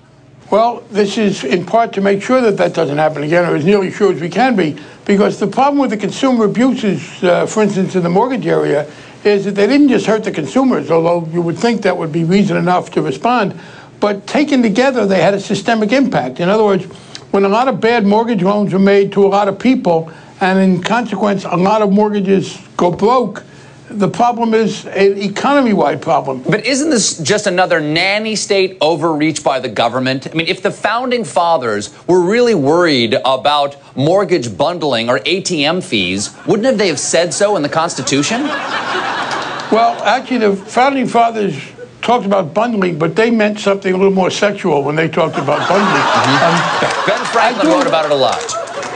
[0.51, 3.65] Well, this is in part to make sure that that doesn't happen again, or as
[3.65, 7.63] nearly sure as we can be, because the problem with the consumer abuses, uh, for
[7.63, 8.91] instance, in the mortgage area,
[9.25, 12.25] is that they didn't just hurt the consumers, although you would think that would be
[12.25, 13.59] reason enough to respond,
[14.01, 16.41] but taken together, they had a systemic impact.
[16.41, 16.85] In other words,
[17.31, 20.59] when a lot of bad mortgage loans are made to a lot of people, and
[20.59, 23.43] in consequence, a lot of mortgages go broke,
[23.91, 26.43] the problem is an economy-wide problem.
[26.43, 30.27] But isn't this just another nanny state overreach by the government?
[30.27, 36.35] I mean, if the founding fathers were really worried about mortgage bundling or ATM fees,
[36.47, 38.43] wouldn't they have said so in the Constitution?
[38.43, 41.55] Well, actually, the founding fathers
[42.01, 45.69] talked about bundling, but they meant something a little more sexual when they talked about
[45.69, 46.03] bundling.
[46.03, 46.45] Mm-hmm.
[46.45, 48.55] Um, ben Franklin wrote about it a lot.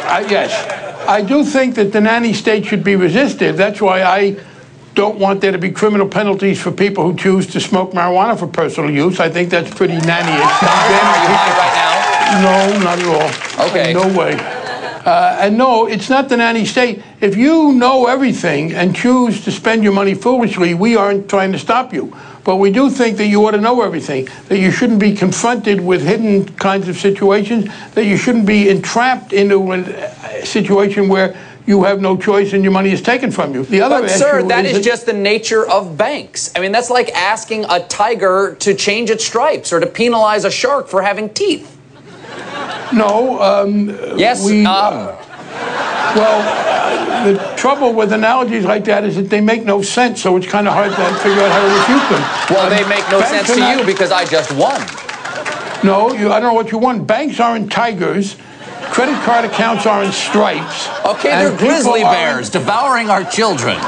[0.09, 1.07] I, yes.
[1.09, 3.57] I do think that the nanny state should be resisted.
[3.57, 4.36] That's why I
[4.99, 8.49] don't want there to be criminal penalties for people who choose to smoke marijuana for
[8.49, 9.21] personal use.
[9.21, 10.43] I think that's pretty nanny-ish.
[10.43, 12.43] Are you high right now?
[12.43, 13.69] No, not at all.
[13.69, 13.93] Okay.
[13.95, 14.35] No way.
[15.07, 17.01] Uh, and no, it's not the nanny state.
[17.21, 21.61] If you know everything and choose to spend your money foolishly, we aren't trying to
[21.61, 22.13] stop you.
[22.43, 25.81] But we do think that you ought to know everything, that you shouldn't be confronted
[25.81, 31.37] with hidden kinds of situations, that you shouldn't be entrapped into a situation where
[31.69, 33.62] you have no choice and your money is taken from you.
[33.62, 36.51] The other but sir, that is, is just the nature of banks.
[36.57, 40.51] I mean, that's like asking a tiger to change its stripes or to penalize a
[40.51, 41.79] shark for having teeth.
[42.95, 43.39] No.
[43.43, 44.47] Um, yes.
[44.47, 50.23] We, well, uh, the trouble with analogies like that is that they make no sense,
[50.23, 52.57] so it's kind of hard to figure out how to refute them.
[52.57, 54.81] Well, um, they make no sense to not, you because I just won.
[55.85, 57.07] No, you, I don't know what you want.
[57.07, 58.39] Banks aren't tigers.
[58.93, 60.89] Credit card accounts are in stripes.
[61.05, 63.78] Okay, they're grizzly bears devouring our children.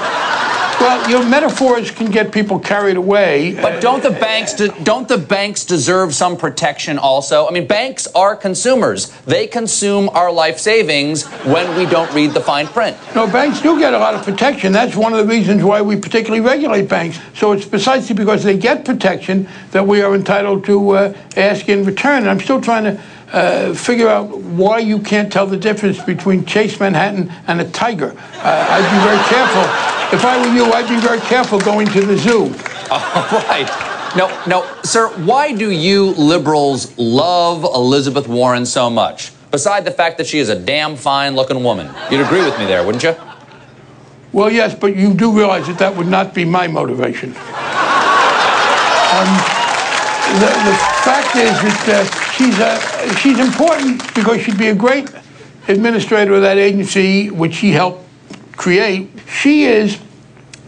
[0.80, 3.52] Well, your metaphors can get people carried away.
[3.52, 7.46] But don't the banks de- don't the banks deserve some protection also?
[7.46, 9.10] I mean, banks are consumers.
[9.26, 12.96] They consume our life savings when we don't read the fine print.
[13.14, 14.72] No, banks do get a lot of protection.
[14.72, 17.20] That's one of the reasons why we particularly regulate banks.
[17.34, 21.84] So it's precisely because they get protection that we are entitled to uh, ask in
[21.84, 22.22] return.
[22.22, 23.02] And I'm still trying to
[23.32, 28.10] uh, figure out why you can't tell the difference between Chase Manhattan and a tiger.
[28.10, 29.62] Uh, I'd be very careful.
[30.12, 32.44] If I were you, I'd be very careful going to the zoo.
[32.90, 33.68] All right.
[34.16, 39.30] No, no, sir, why do you liberals love Elizabeth Warren so much?
[39.52, 41.94] Beside the fact that she is a damn fine looking woman.
[42.10, 43.14] You'd agree with me there, wouldn't you?
[44.32, 47.34] Well, yes, but you do realize that that would not be my motivation.
[49.10, 49.26] Um,
[50.38, 51.50] the, the, fact is
[51.90, 55.10] that uh, she's, a, she's important because she'd be a great
[55.68, 58.06] administrator of that agency, which she helped
[58.56, 59.10] create.
[59.28, 60.00] She is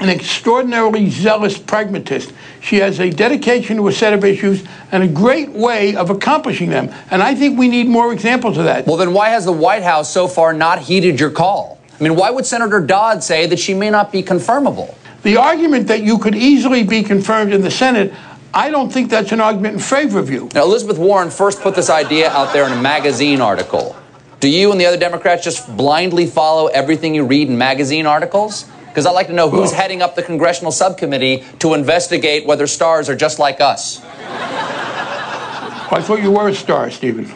[0.00, 2.32] an extraordinarily zealous pragmatist.
[2.60, 6.70] She has a dedication to a set of issues and a great way of accomplishing
[6.70, 6.92] them.
[7.10, 8.86] And I think we need more examples of that.
[8.86, 11.80] Well, then why has the White House so far not heeded your call?
[11.98, 14.94] I mean, why would Senator Dodd say that she may not be confirmable?
[15.22, 18.12] The argument that you could easily be confirmed in the Senate
[18.54, 20.50] I don't think that's an argument in favor of you.
[20.54, 23.96] Now, Elizabeth Warren first put this idea out there in a magazine article.
[24.40, 28.66] Do you and the other Democrats just blindly follow everything you read in magazine articles?
[28.88, 32.66] Because I'd like to know who's well, heading up the congressional subcommittee to investigate whether
[32.66, 34.02] stars are just like us.
[34.04, 37.32] I thought you were a star, Stephen.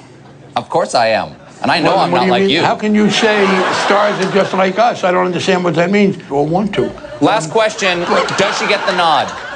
[0.55, 1.35] Of course I am.
[1.63, 2.51] And I know well, I'm not you like mean?
[2.51, 2.61] you.
[2.61, 3.47] How can you say
[3.87, 5.03] stars are just like us?
[5.03, 6.89] I don't understand what that means or want to.
[7.23, 8.01] Last question.
[8.01, 9.56] Does she get the nod?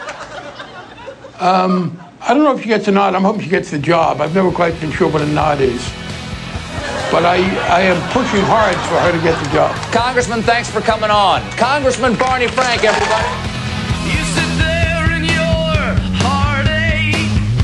[1.40, 3.14] Um, I don't know if she gets a nod.
[3.14, 4.20] I'm hoping she gets the job.
[4.20, 5.82] I've never quite been sure what a nod is.
[7.10, 7.38] But I,
[7.68, 9.74] I am pushing hard for her to get the job.
[9.92, 11.42] Congressman, thanks for coming on.
[11.52, 13.49] Congressman Barney Frank, everybody.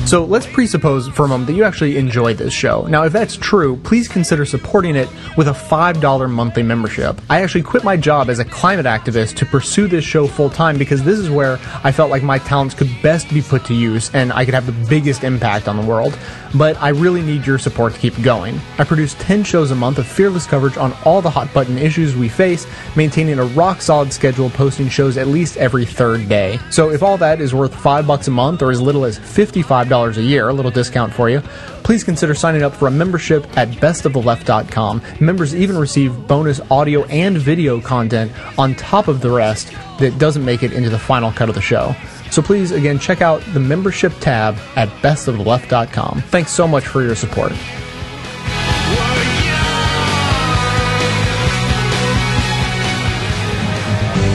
[0.07, 2.87] So let's presuppose for a moment that you actually enjoy this show.
[2.87, 7.21] Now, if that's true, please consider supporting it with a $5 monthly membership.
[7.29, 10.79] I actually quit my job as a climate activist to pursue this show full time
[10.79, 14.15] because this is where I felt like my talents could best be put to use
[14.15, 16.17] and I could have the biggest impact on the world.
[16.57, 18.61] But I really need your support to keep going.
[18.79, 22.17] I produce 10 shows a month of fearless coverage on all the hot button issues
[22.17, 26.59] we face, maintaining a rock solid schedule, posting shows at least every third day.
[26.71, 30.17] So if all that is worth 5 bucks a month or as little as $55
[30.17, 31.41] a year, a little discount for you,
[31.83, 35.03] please consider signing up for a membership at bestoftheleft.com.
[35.21, 40.45] Members even receive bonus audio and video content on top of the rest that doesn't
[40.45, 41.95] make it into the final cut of the show.
[42.31, 46.21] So please, again, check out the membership tab at bestoftheleft.com.
[46.23, 47.53] Thanks so much for your support.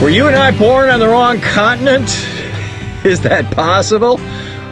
[0.02, 2.08] Were you and I born on the wrong continent?
[3.04, 4.18] Is that possible?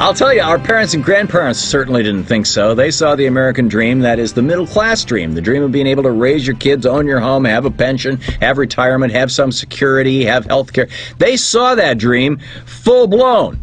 [0.00, 2.74] I'll tell you, our parents and grandparents certainly didn't think so.
[2.74, 5.86] They saw the American dream, that is the middle class dream, the dream of being
[5.86, 9.52] able to raise your kids, own your home, have a pension, have retirement, have some
[9.52, 10.88] security, have health care.
[11.18, 13.60] They saw that dream full blown.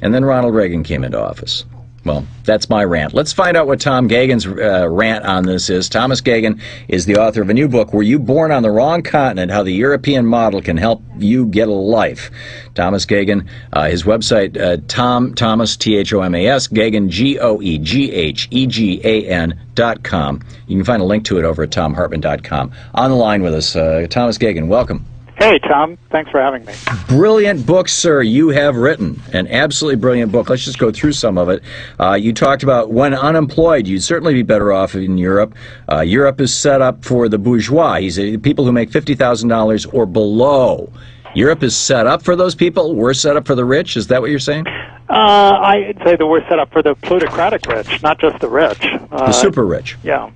[0.00, 1.66] And then Ronald Reagan came into office.
[2.08, 3.12] Well, that's my rant.
[3.12, 5.90] Let's find out what Tom Geoghegan's uh, rant on this is.
[5.90, 9.02] Thomas Geoghegan is the author of a new book, Were You Born on the Wrong
[9.02, 9.50] Continent?
[9.52, 12.30] How the European Model Can Help You Get a Life.
[12.74, 17.10] Thomas Geoghegan, uh, his website, uh, Tom Thomas, T H O M A S, Geoghegan,
[17.10, 20.40] G O E G H E G A N dot com.
[20.66, 22.72] You can find a link to it over at thomhartmann.com.
[22.94, 25.04] On the line with us, uh, Thomas Geoghegan, welcome.
[25.38, 25.96] Hey, Tom.
[26.10, 26.74] Thanks for having me.
[27.06, 29.22] Brilliant book, sir, you have written.
[29.32, 30.50] An absolutely brilliant book.
[30.50, 31.62] Let's just go through some of it.
[32.00, 35.54] Uh, you talked about when unemployed, you'd certainly be better off in Europe.
[35.90, 40.06] Uh, Europe is set up for the bourgeois, He's a, people who make $50,000 or
[40.06, 40.92] below.
[41.36, 42.96] Europe is set up for those people.
[42.96, 43.96] We're set up for the rich.
[43.96, 44.66] Is that what you're saying?
[45.08, 48.84] Uh, I'd say that we're set up for the plutocratic rich, not just the rich.
[49.12, 49.96] Uh, the super rich.
[50.02, 50.30] Yeah.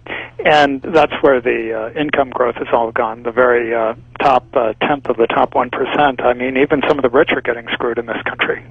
[0.44, 3.22] And that's where the uh, income growth has all gone.
[3.22, 6.20] The very uh, top uh, tenth of the top one percent.
[6.20, 8.64] I mean, even some of the rich are getting screwed in this country.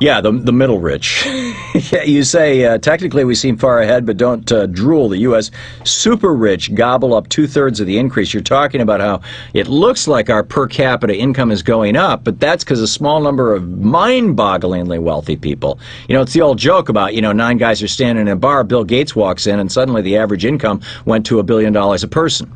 [0.00, 1.26] Yeah, the the middle rich.
[1.74, 5.08] yeah, you say uh, technically we seem far ahead, but don't uh, drool.
[5.08, 5.50] The U.S.
[5.84, 8.32] super rich gobble up two thirds of the increase.
[8.32, 9.20] You're talking about how
[9.54, 13.20] it looks like our per capita income is going up, but that's because a small
[13.20, 15.78] number of mind-bogglingly wealthy people.
[16.08, 18.36] You know, it's the old joke about you know nine guys are standing in a
[18.36, 18.64] bar.
[18.64, 20.80] Bill Gates walks in, and suddenly the average income
[21.10, 22.50] went to a billion dollars a person.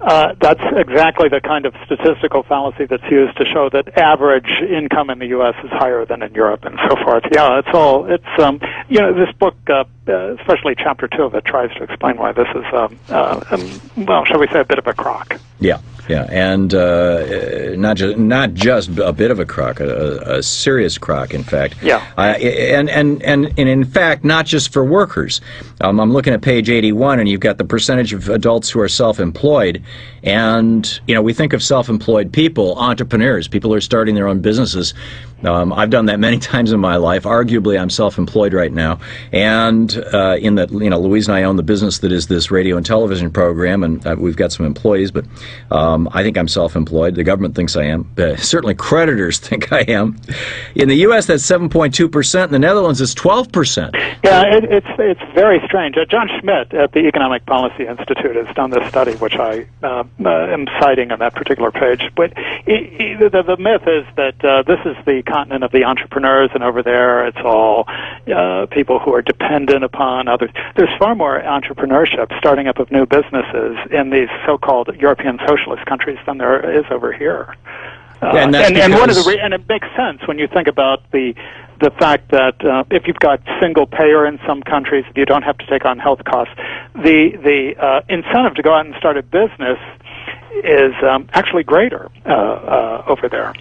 [0.00, 5.08] Uh, that's exactly the kind of statistical fallacy that's used to show that average income
[5.08, 5.54] in the U.S.
[5.64, 7.24] is higher than in Europe and so forth.
[7.32, 8.04] Yeah, it's all.
[8.12, 11.82] It's um, you know, this book, uh, uh, especially chapter two of it, tries to
[11.82, 14.92] explain why this is, um, uh, um, well, shall we say, a bit of a
[14.92, 15.40] crock.
[15.60, 20.42] Yeah, yeah, and uh, not just not just a bit of a crock, a, a
[20.42, 21.76] serious crock, in fact.
[21.82, 22.04] Yeah.
[22.18, 25.40] And, and and and in fact, not just for workers.
[25.80, 28.88] Um, I'm looking at page 81, and you've got the percentage of adults who are
[28.88, 29.82] self-employed,
[30.22, 34.40] and you know we think of self-employed people, entrepreneurs, people who are starting their own
[34.40, 34.92] businesses.
[35.46, 37.24] Um, I've done that many times in my life.
[37.24, 38.98] Arguably, I'm self-employed right now,
[39.32, 42.50] and uh, in that, you know, Louise and I own the business that is this
[42.50, 45.24] radio and television program, and uh, we've got some employees, but
[45.70, 47.14] um, I think I'm self-employed.
[47.14, 48.10] The government thinks I am.
[48.16, 50.20] Uh, certainly, creditors think I am.
[50.74, 52.50] In the U.S., that's 7.2 percent.
[52.50, 53.94] In the Netherlands, it's 12 percent.
[54.24, 55.96] Yeah, it, it's it's very strange.
[55.96, 60.04] Uh, John Schmitt at the Economic Policy Institute has done this study, which I uh,
[60.24, 62.10] am citing on that particular page.
[62.14, 62.32] But
[62.66, 66.50] it, it, the, the myth is that uh, this is the continent of the entrepreneurs,
[66.54, 70.50] and over there it's all uh, people who are dependent upon others.
[70.76, 76.18] There's far more entrepreneurship, starting up of new businesses in these so-called European socialist countries
[76.26, 77.56] than there is over here.
[78.22, 80.68] Uh, and, and, and one of the re- and it makes sense when you think
[80.68, 81.34] about the
[81.80, 85.58] the fact that uh, if you've got single payer in some countries, you don't have
[85.58, 86.54] to take on health costs.
[86.94, 89.80] The the uh, incentive to go out and start a business
[90.62, 93.52] is um, actually greater uh, uh, over there.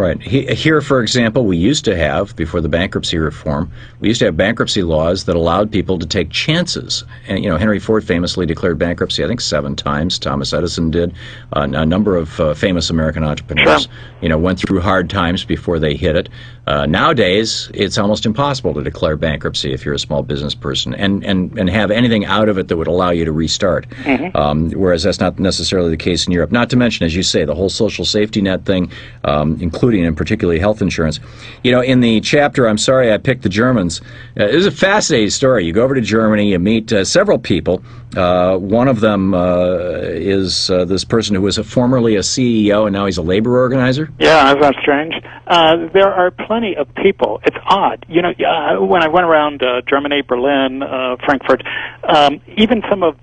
[0.00, 0.22] Right.
[0.22, 3.70] Here, for example, we used to have, before the bankruptcy reform,
[4.00, 7.04] we used to have bankruptcy laws that allowed people to take chances.
[7.28, 10.18] And, you know, Henry Ford famously declared bankruptcy, I think, seven times.
[10.18, 11.12] Thomas Edison did.
[11.52, 13.88] Uh, a number of uh, famous American entrepreneurs,
[14.22, 16.30] you know, went through hard times before they hit it.
[16.66, 21.24] Uh, nowadays, it's almost impossible to declare bankruptcy if you're a small business person and,
[21.24, 23.88] and, and have anything out of it that would allow you to restart.
[24.04, 24.34] Mhm.
[24.36, 26.52] Um, whereas that's not necessarily the case in Europe.
[26.52, 28.90] Not to mention, as you say, the whole social safety net thing,
[29.24, 31.18] um, including and particularly health insurance.
[31.64, 34.00] You know, in the chapter, I'm sorry I picked the Germans.
[34.38, 35.66] Uh, it was a fascinating story.
[35.66, 37.82] You go over to Germany, you meet uh, several people.
[38.16, 42.86] Uh, one of them uh, is uh, this person who was a, formerly a CEO
[42.86, 44.10] and now he's a labor organizer.
[44.18, 45.14] Yeah, that's strange.
[45.46, 47.40] Uh, there are plenty of people.
[47.44, 48.32] It's odd, you know.
[48.80, 50.82] When I went around Germany, Berlin,
[51.24, 51.62] Frankfurt,
[52.04, 53.16] um, even some of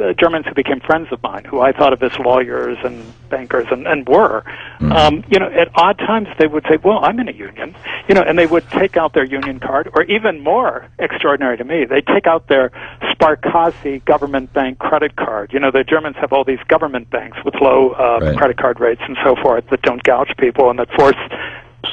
[0.00, 3.66] uh, Germans who became friends of mine, who I thought of as lawyers and bankers,
[3.70, 4.44] and, and were,
[4.80, 7.74] um, you know, at odd times they would say, "Well, I'm in a union,"
[8.08, 11.64] you know, and they would take out their union card, or even more extraordinary to
[11.64, 12.70] me, they take out their
[13.12, 15.52] Sparkasse government bank credit card.
[15.52, 19.02] You know, the Germans have all these government banks with low uh, credit card rates
[19.06, 21.16] and so forth that don't gouge people and that force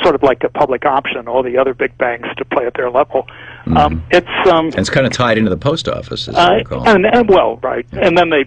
[0.02, 2.90] sort of like a public option all the other big banks to play at their
[2.90, 3.28] level.
[3.76, 6.58] Um, it's um, And it's kind of tied into the post office, as I uh,
[6.58, 6.88] recall.
[6.88, 8.46] and, and well, right, and then they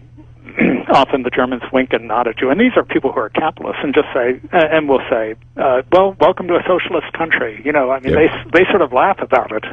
[0.93, 3.81] often the Germans wink and nod at you, and these are people who are capitalists,
[3.83, 7.91] and just say, and will say, uh, "Well, welcome to a socialist country." You know,
[7.91, 8.45] I mean, Yeah.
[8.53, 9.65] they they sort of laugh about it.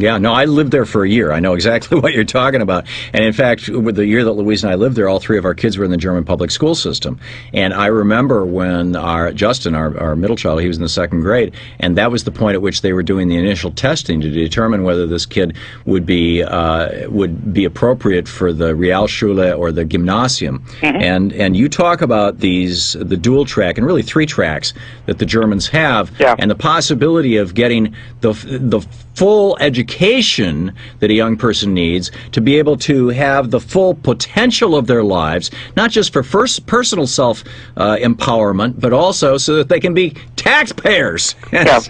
[0.00, 1.30] Yeah, no, I lived there for a year.
[1.30, 2.86] I know exactly what you're talking about.
[3.12, 5.44] And in fact, with the year that Louise and I lived there, all three of
[5.44, 7.20] our kids were in the German public school system.
[7.52, 11.20] And I remember when our Justin, our, our middle child, he was in the second
[11.20, 14.30] grade, and that was the point at which they were doing the initial testing to
[14.30, 19.84] determine whether this kid would be uh, would be appropriate for the Realschule or the
[19.84, 20.64] Gymnasium.
[21.00, 24.72] And and you talk about these the dual track and really three tracks
[25.06, 28.80] that the Germans have, and the possibility of getting the the
[29.14, 34.76] full education that a young person needs to be able to have the full potential
[34.76, 37.44] of their lives, not just for first personal self
[37.76, 41.34] uh, empowerment, but also so that they can be taxpayers.
[41.52, 41.80] Yeah.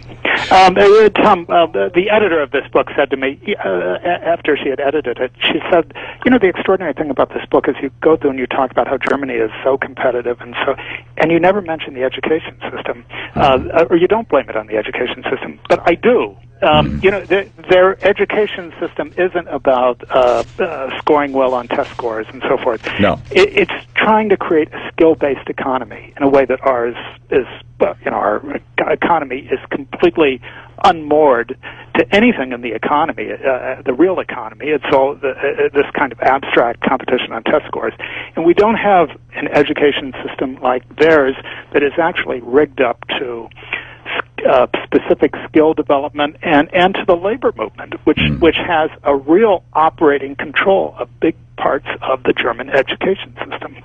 [0.51, 4.57] Um, uh, Tom, uh, the, the editor of this book said to me uh, after
[4.57, 5.93] she had edited it, she said,
[6.25, 8.71] "You know, the extraordinary thing about this book is you go through and you talk
[8.71, 10.75] about how Germany is so competitive and so,
[11.19, 14.77] and you never mention the education system, uh, or you don't blame it on the
[14.77, 20.45] education system, but I do." Um, You know, their, their education system isn't about uh,
[20.59, 22.87] uh, scoring well on test scores and so forth.
[23.01, 23.21] No.
[23.31, 26.97] It, it's trying to create a skill-based economy in a way that ours
[27.31, 27.47] is,
[27.79, 30.41] well, you know, our economy is completely
[30.85, 31.59] unmoored
[31.97, 34.67] to anything in the economy, uh, the real economy.
[34.69, 37.93] It's all the, uh, this kind of abstract competition on test scores,
[38.37, 41.37] and we don't have an education system like theirs
[41.73, 43.49] that is actually rigged up to
[44.49, 49.65] uh, specific skill development and, and to the labor movement, which which has a real
[49.73, 53.77] operating control of big parts of the German education system,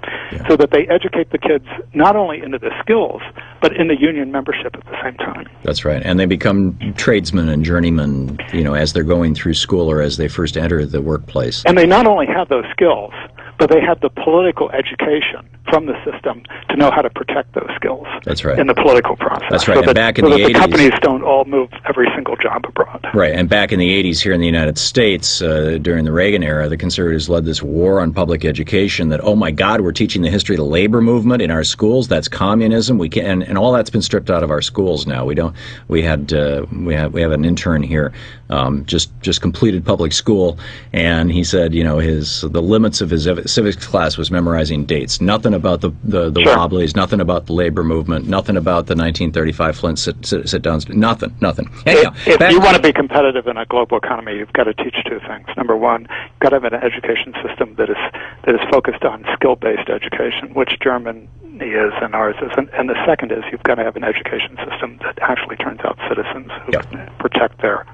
[0.48, 3.22] so that they educate the kids not only into the skills
[3.62, 5.48] but in the union membership at the same time.
[5.64, 6.02] That's right.
[6.04, 10.18] And they become tradesmen and journeymen, you know, as they're going through school or as
[10.18, 11.64] they first enter the workplace.
[11.66, 13.12] And they not only have those skills,
[13.58, 17.70] but they have the political education from the system to know how to protect those
[17.76, 18.58] skills That's right.
[18.60, 19.48] in the political process.
[19.50, 19.76] That's right.
[19.76, 22.08] So And that, back in so the that the 80s companies don't all move every
[22.14, 23.06] single job abroad.
[23.14, 26.44] Right, and back in the 80s here in the United States, uh, during the Reagan
[26.44, 30.22] era, the conservatives led this war on public education that, oh my God, we're teaching
[30.22, 32.08] the history of the labor movement in our schools.
[32.08, 32.98] That's communism.
[32.98, 35.26] We can, and, and all that's been stripped out of our schools now.
[35.26, 35.56] We don't,
[35.88, 38.14] we had, uh, we have, we have an intern here,
[38.50, 40.60] um, just, just completed public school,
[40.94, 45.22] and he said, you know, his, the limits of his civics class was memorizing dates.
[45.22, 49.78] Nothing about the, the, the Wobblies, nothing about the labor movement, nothing about the 1935
[49.78, 51.70] Flint sit, sit, sit downs, nothing, nothing.
[51.86, 54.74] Anyhow, if back- you want to be competitive in a global economy, you've got to
[54.74, 55.48] teach two things.
[55.58, 57.98] Number one, you've got to have an education system that is
[58.46, 61.28] that is focused on skill-based education, which Germany
[61.62, 62.52] is and ours is.
[62.58, 65.80] And, and the second is you've got to have an education system that actually turns
[65.82, 67.86] out citizens who can protect their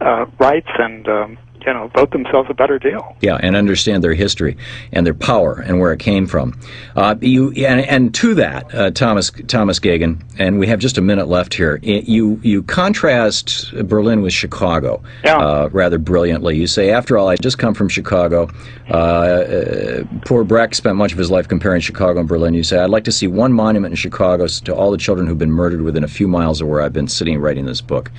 [0.00, 3.16] uh, rights and um, you know vote themselves a better deal.
[3.20, 4.56] Yeah, and understand their history
[4.92, 6.58] and their power and where it came from.
[6.94, 11.02] Uh, you and, and to that, uh, Thomas Thomas Geoghegan, and we have just a
[11.02, 11.78] minute left here.
[11.82, 16.56] You you contrast Berlin with Chicago uh, rather brilliantly.
[16.56, 18.48] You say, after all, I just come from Chicago.
[18.88, 22.54] Uh, uh, poor Brecht spent much of his life comparing Chicago and Berlin.
[22.54, 25.38] You say, I'd like to see one monument in Chicago to all the children who've
[25.38, 28.10] been murdered within a few miles of where I've been sitting writing this book.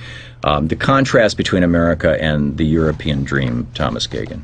[0.44, 3.37] Um, the contrast between America and the European dream,
[3.74, 4.42] Thomas Geoghegan.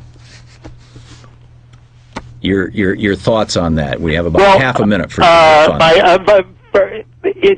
[2.40, 4.00] Your your your thoughts on that?
[4.00, 5.26] We have about Well, half a minute for Uh,
[5.66, 5.82] thoughts.
[5.82, 7.06] I, uh, but, but it,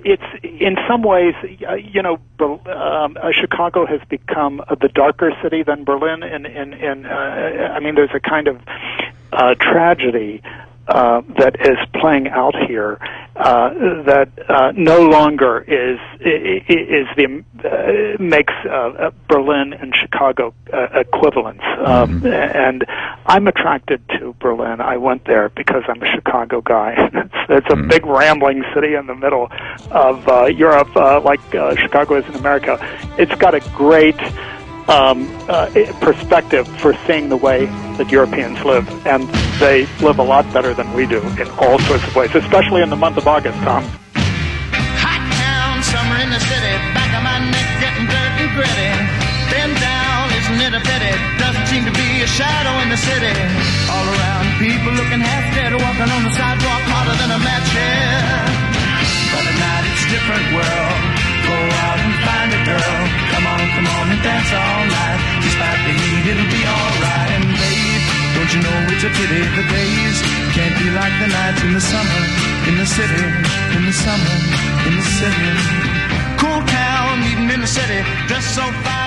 [0.04, 1.34] it's in some ways,
[1.68, 6.22] uh, you know, um, uh, Chicago has become the darker city than Berlin.
[6.22, 8.60] and and and uh, I mean, there's a kind of
[9.32, 10.40] uh, tragedy
[10.88, 12.98] uh, that is playing out here
[13.36, 13.70] uh,
[14.04, 20.86] that uh, no longer is is the uh, makes uh, uh, Berlin and Chicago uh,
[20.94, 21.64] equivalents.
[21.84, 22.26] Um, mm-hmm.
[22.26, 22.84] And
[23.26, 24.80] I'm attracted to Berlin.
[24.80, 26.94] I went there because I'm a Chicago guy.
[27.12, 27.88] it's, it's a mm-hmm.
[27.88, 29.50] big rambling city in the middle
[29.90, 32.78] of uh, Europe, uh, like uh, Chicago is in America.
[33.18, 34.18] It's got a great
[34.88, 35.66] um, uh,
[36.00, 37.66] perspective for seeing the way
[37.98, 39.26] that Europeans live, and
[39.58, 42.90] they live a lot better than we do in all sorts of ways, especially in
[42.90, 43.82] the month of August, Tom.
[45.02, 48.90] Hot town, summer in the city, back of my neck getting dirt and gritty.
[49.50, 51.14] Been down, isn't it a pity?
[51.38, 53.34] Doesn't seem to be a shadow in the city.
[53.90, 58.66] All around, people looking half dead, walking on the sidewalk harder than a match here.
[59.34, 61.00] But at night, it's a different world.
[61.46, 63.05] Go out and find a girl
[64.26, 65.20] dance all night.
[65.46, 67.30] Despite the heat, it'll be alright.
[67.36, 68.04] And babe,
[68.34, 70.16] don't you know it's a pity the days
[70.56, 72.22] can't be like the nights in the summer,
[72.68, 73.24] in the city,
[73.76, 74.34] in the summer,
[74.88, 75.50] in the city.
[76.42, 79.05] Cool town, meeting in the city, dressed so fine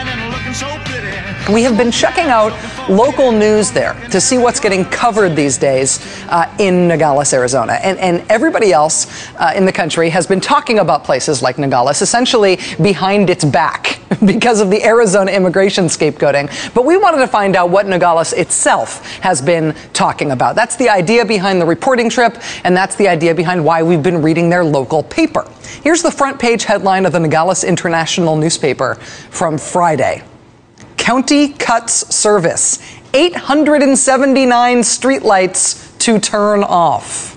[1.50, 2.54] We have been checking out
[2.90, 7.74] local news there to see what's getting covered these days uh, in Nogales, Arizona.
[7.74, 12.02] And, and everybody else uh, in the country has been talking about places like Nogales,
[12.02, 16.74] essentially behind its back because of the Arizona immigration scapegoating.
[16.74, 20.56] But we wanted to find out what Nogales itself has been talking about.
[20.56, 24.22] That's the idea behind the reporting trip, and that's the idea behind why we've been
[24.22, 25.48] reading their local paper.
[25.84, 28.96] Here's the front page headline of the Nogales International newspaper
[29.30, 30.24] from Friday.
[31.00, 32.78] County cuts service.
[33.16, 37.36] 879 streetlights to turn off.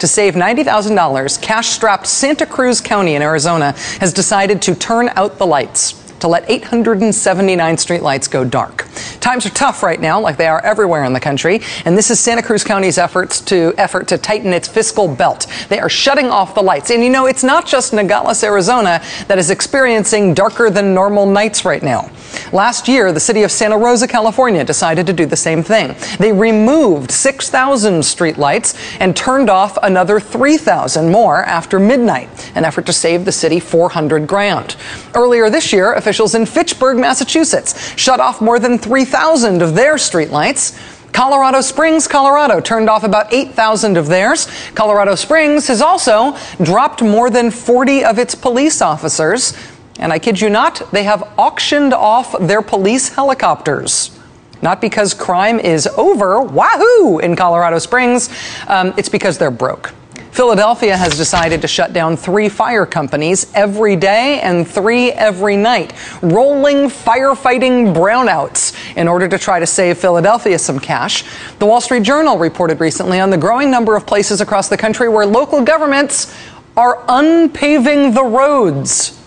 [0.00, 5.38] To save $90,000, cash strapped Santa Cruz County in Arizona has decided to turn out
[5.38, 8.86] the lights to let 879 streetlights go dark.
[9.20, 12.20] Times are tough right now, like they are everywhere in the country, and this is
[12.20, 15.46] Santa Cruz County's efforts to effort to tighten its fiscal belt.
[15.68, 16.90] They are shutting off the lights.
[16.90, 21.64] And you know, it's not just Nogales, Arizona that is experiencing darker than normal nights
[21.64, 22.10] right now.
[22.52, 25.94] Last year, the city of Santa Rosa, California decided to do the same thing.
[26.18, 32.92] They removed 6,000 streetlights and turned off another 3,000 more after midnight, an effort to
[32.92, 34.76] save the city 400 grand.
[35.14, 40.78] Earlier this year, officials in Fitchburg, Massachusetts shut off more than 3,000 of their streetlights.
[41.12, 44.48] Colorado Springs, Colorado turned off about 8,000 of theirs.
[44.74, 49.52] Colorado Springs has also dropped more than 40 of its police officers.
[49.98, 54.18] And I kid you not, they have auctioned off their police helicopters.
[54.62, 58.30] Not because crime is over, wahoo, in Colorado Springs.
[58.68, 59.92] Um, it's because they're broke.
[60.32, 65.92] Philadelphia has decided to shut down three fire companies every day and three every night,
[66.22, 71.24] rolling firefighting brownouts in order to try to save Philadelphia some cash.
[71.58, 75.06] The Wall Street Journal reported recently on the growing number of places across the country
[75.06, 76.34] where local governments
[76.78, 79.21] are unpaving the roads.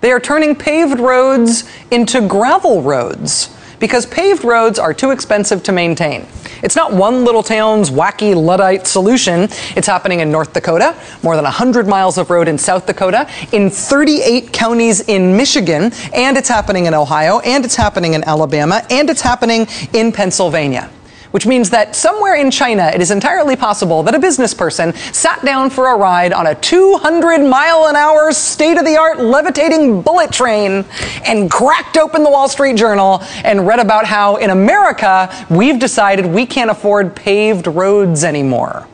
[0.00, 5.72] They are turning paved roads into gravel roads because paved roads are too expensive to
[5.72, 6.26] maintain.
[6.62, 9.48] It's not one little town's wacky Luddite solution.
[9.74, 13.70] It's happening in North Dakota, more than 100 miles of road in South Dakota, in
[13.70, 19.08] 38 counties in Michigan, and it's happening in Ohio, and it's happening in Alabama, and
[19.08, 20.90] it's happening in Pennsylvania
[21.30, 25.44] which means that somewhere in China, it is entirely possible that a business person sat
[25.44, 30.02] down for a ride on a 200 mile an hour state of the art levitating
[30.02, 30.84] bullet train
[31.24, 36.26] and cracked open the Wall Street Journal and read about how in America, we've decided
[36.26, 38.86] we can't afford paved roads anymore.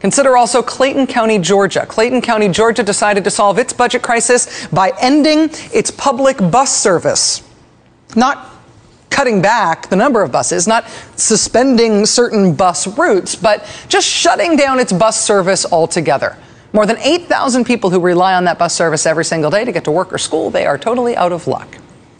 [0.00, 1.84] Consider also Clayton County, Georgia.
[1.84, 7.42] Clayton County, Georgia decided to solve its budget crisis by ending its public bus service.
[8.16, 8.49] Not
[9.10, 14.80] cutting back the number of buses, not suspending certain bus routes, but just shutting down
[14.80, 16.36] its bus service altogether.
[16.72, 19.84] More than 8,000 people who rely on that bus service every single day to get
[19.84, 21.76] to work or school, they are totally out of luck.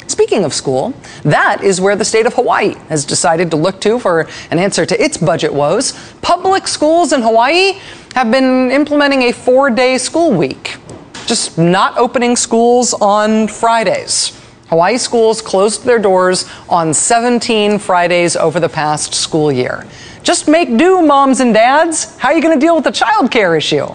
[0.08, 4.00] Speaking of school, that is where the state of Hawaii has decided to look to
[4.00, 5.92] for an answer to its budget woes.
[6.20, 7.78] Public schools in Hawaii
[8.16, 10.78] have been implementing a four day school week,
[11.26, 14.39] just not opening schools on Fridays.
[14.70, 19.84] Hawaii schools closed their doors on 17 Fridays over the past school year.
[20.22, 22.16] Just make do, moms and dads.
[22.18, 23.88] How are you going to deal with the child care issue?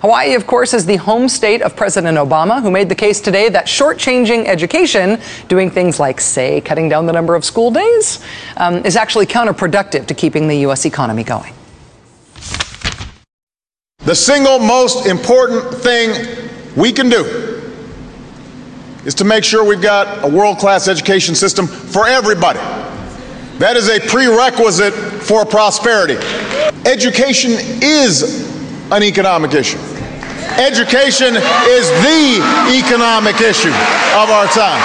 [0.00, 3.48] Hawaii, of course, is the home state of President Obama, who made the case today
[3.48, 8.18] that shortchanging education, doing things like, say, cutting down the number of school days,
[8.56, 10.84] um, is actually counterproductive to keeping the U.S.
[10.84, 11.54] economy going.
[13.98, 17.55] The single most important thing we can do
[19.06, 22.58] is to make sure we've got a world class education system for everybody.
[23.58, 26.16] That is a prerequisite for prosperity.
[26.84, 28.44] Education is
[28.90, 29.78] an economic issue.
[30.58, 32.42] Education is the
[32.76, 34.82] economic issue of our time.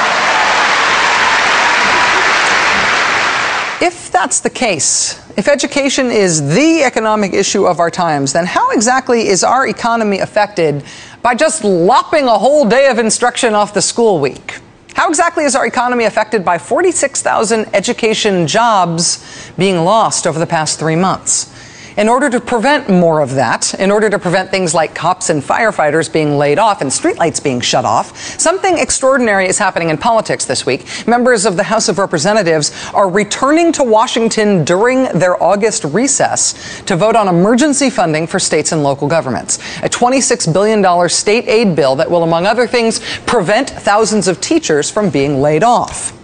[3.82, 8.70] If that's the case, if education is the economic issue of our times, then how
[8.70, 10.84] exactly is our economy affected
[11.22, 14.60] by just lopping a whole day of instruction off the school week?
[14.94, 20.80] How exactly is our economy affected by 46,000 education jobs being lost over the past
[20.80, 21.52] three months?
[21.98, 25.44] In order to prevent more of that, in order to prevent things like cops and
[25.44, 30.46] firefighters being laid off and streetlights being shut off, something extraordinary is happening in politics
[30.46, 30.86] this week.
[31.06, 36.96] Members of the House of Representatives are returning to Washington during their August recess to
[36.96, 39.58] vote on emergency funding for states and local governments.
[39.84, 44.90] A $26 billion state aid bill that will, among other things, prevent thousands of teachers
[44.90, 46.18] from being laid off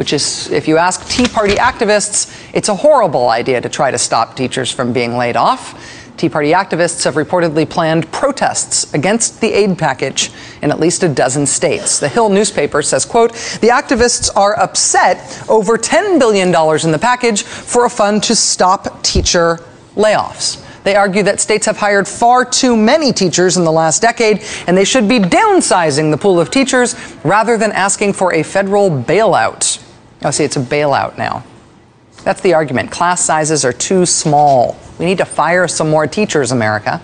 [0.00, 3.98] which is, if you ask Tea Party activists, it's a horrible idea to try to
[3.98, 5.78] stop teachers from being laid off.
[6.16, 10.30] Tea Party activists have reportedly planned protests against the aid package
[10.62, 12.00] in at least a dozen states.
[12.00, 17.42] The Hill newspaper says, quote, the activists are upset over $10 billion in the package
[17.42, 19.58] for a fund to stop teacher
[19.96, 20.64] layoffs.
[20.82, 24.74] They argue that states have hired far too many teachers in the last decade, and
[24.74, 29.89] they should be downsizing the pool of teachers rather than asking for a federal bailout.
[30.22, 31.44] Oh, see, it's a bailout now.
[32.24, 32.90] That's the argument.
[32.90, 34.76] Class sizes are too small.
[34.98, 37.00] We need to fire some more teachers, America.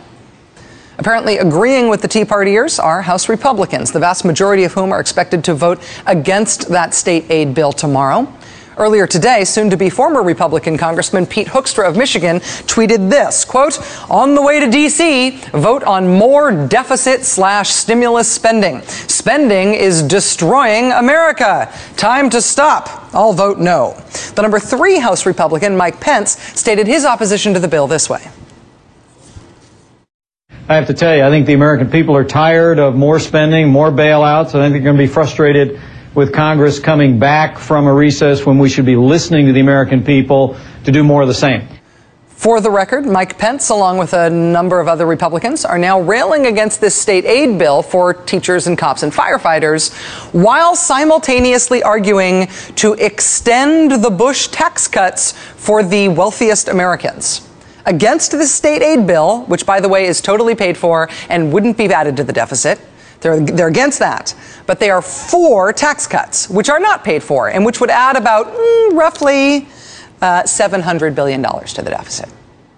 [0.99, 5.01] Apparently, agreeing with the Tea Partiers are House Republicans, the vast majority of whom are
[5.01, 8.31] expected to vote against that state aid bill tomorrow.
[8.79, 13.79] Earlier today, soon to be former Republican Congressman Pete Hoekstra of Michigan tweeted this quote,
[14.11, 18.83] on the way to DC, vote on more deficit slash stimulus spending.
[18.83, 21.72] Spending is destroying America.
[21.97, 23.09] Time to stop.
[23.14, 23.95] I'll vote no.
[24.35, 28.29] The number three House Republican, Mike Pence, stated his opposition to the bill this way.
[30.68, 33.68] I have to tell you, I think the American people are tired of more spending,
[33.68, 34.49] more bailouts.
[34.49, 35.81] I think they're going to be frustrated
[36.17, 40.03] with Congress coming back from a recess when we should be listening to the American
[40.03, 41.69] people to do more of the same.
[42.29, 46.47] For the record, Mike Pence, along with a number of other Republicans, are now railing
[46.47, 49.95] against this state aid bill for teachers and cops and firefighters
[50.33, 52.47] while simultaneously arguing
[52.77, 57.47] to extend the Bush tax cuts for the wealthiest Americans.
[57.85, 61.77] Against the state aid bill, which, by the way, is totally paid for and wouldn't
[61.77, 62.81] be added to the deficit,
[63.21, 64.35] they're, they're against that.
[64.67, 68.17] But they are for tax cuts, which are not paid for and which would add
[68.17, 69.69] about mm, roughly
[70.23, 72.29] uh, $700 billion to the deficit.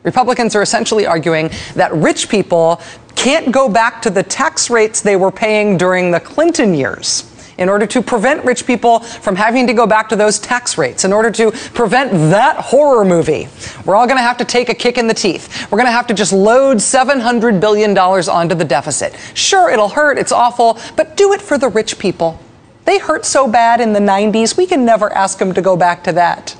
[0.02, 2.80] Republicans are essentially arguing that rich people
[3.14, 7.68] can't go back to the tax rates they were paying during the Clinton years in
[7.68, 11.12] order to prevent rich people from having to go back to those tax rates, in
[11.12, 13.48] order to prevent that horror movie.
[13.84, 15.70] We're all going to have to take a kick in the teeth.
[15.70, 19.14] We're going to have to just load $700 billion onto the deficit.
[19.34, 22.40] Sure, it'll hurt, it's awful, but do it for the rich people.
[22.84, 26.04] They hurt so bad in the 90s, we can never ask them to go back
[26.04, 26.56] to that.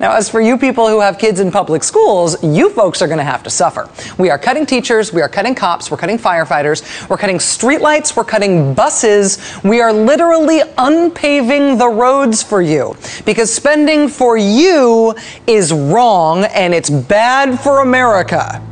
[0.00, 3.18] Now, as for you people who have kids in public schools, you folks are going
[3.18, 3.90] to have to suffer.
[4.16, 8.22] We are cutting teachers, we are cutting cops, we're cutting firefighters, we're cutting streetlights, we're
[8.22, 9.38] cutting buses.
[9.64, 15.16] We are literally unpaving the roads for you because spending for you
[15.48, 18.62] is wrong and it's bad for America.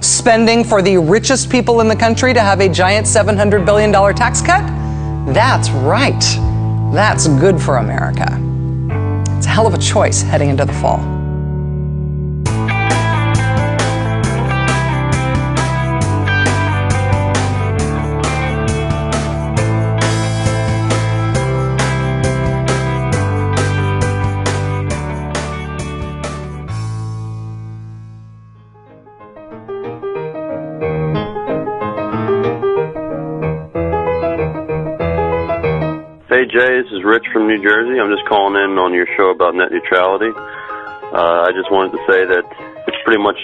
[0.00, 4.40] Spending for the richest people in the country to have a giant $700 billion tax
[4.40, 4.66] cut?
[5.34, 6.22] That's right.
[6.94, 8.51] That's good for America.
[9.42, 11.11] It's a hell of a choice heading into the fall.
[36.52, 37.96] Jay, this is Rich from New Jersey.
[37.96, 40.28] I'm just calling in on your show about net neutrality.
[40.36, 42.44] Uh, I just wanted to say that
[42.84, 43.40] it's pretty much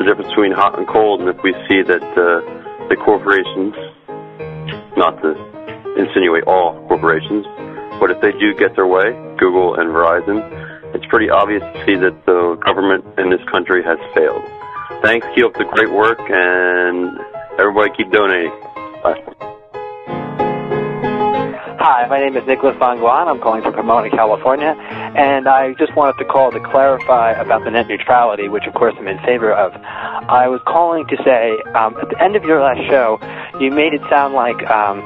[0.00, 2.40] the difference between hot and cold, and if we see that uh,
[2.88, 3.76] the corporations,
[4.96, 5.36] not to
[6.00, 7.44] insinuate all corporations,
[8.00, 10.40] but if they do get their way, Google and Verizon,
[10.96, 14.40] it's pretty obvious to see that the government in this country has failed.
[15.04, 17.20] Thanks, keep up the great work, and
[17.60, 18.48] everybody keep donating.
[19.04, 19.53] Bye.
[21.84, 23.28] Hi, my name is Nicholas Von Guan.
[23.28, 27.70] I'm calling from Pomona, California, and I just wanted to call to clarify about the
[27.70, 29.70] net neutrality, which of course I'm in favor of.
[29.84, 33.20] I was calling to say, um, at the end of your last show,
[33.60, 35.04] you made it sound like um,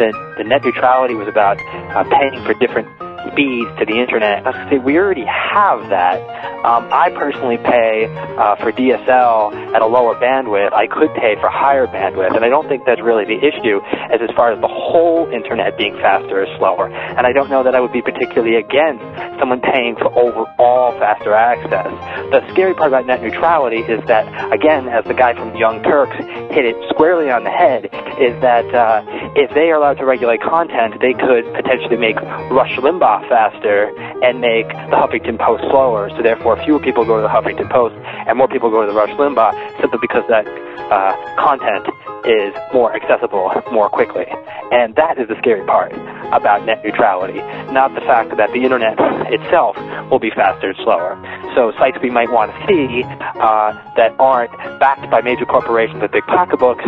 [0.00, 1.60] that the net neutrality was about
[1.92, 2.88] uh, paying for different
[3.32, 4.46] speeds to the internet.
[4.46, 6.20] I say we already have that.
[6.64, 8.08] Um, I personally pay
[8.38, 10.72] uh, for DSL at a lower bandwidth.
[10.72, 13.80] I could pay for higher bandwidth, and I don't think that's really the issue
[14.12, 16.88] as as far as the whole internet being faster or slower.
[16.88, 19.04] And I don't know that I would be particularly against
[19.38, 21.92] someone paying for overall faster access.
[22.32, 26.16] The scary part about net neutrality is that, again, as the guy from Young Turks
[26.54, 27.86] hit it squarely on the head,
[28.18, 29.04] is that uh,
[29.36, 32.16] if they are allowed to regulate content, they could potentially make
[32.50, 33.92] Rush Limbaugh faster
[34.22, 36.10] and make the Huffington Post slower.
[36.10, 37.94] So therefore, fewer people go to the Huffington Post
[38.26, 40.46] and more people go to the Rush Limbaugh simply because that
[40.90, 41.86] uh, content
[42.26, 44.26] is more accessible more quickly.
[44.72, 45.92] And that is the scary part
[46.32, 47.38] about net neutrality,
[47.72, 48.96] not the fact that the internet
[49.30, 49.76] itself
[50.10, 51.20] will be faster and slower.
[51.54, 56.12] So sites we might want to see uh, that aren't backed by major corporations with
[56.12, 56.84] big pocketbooks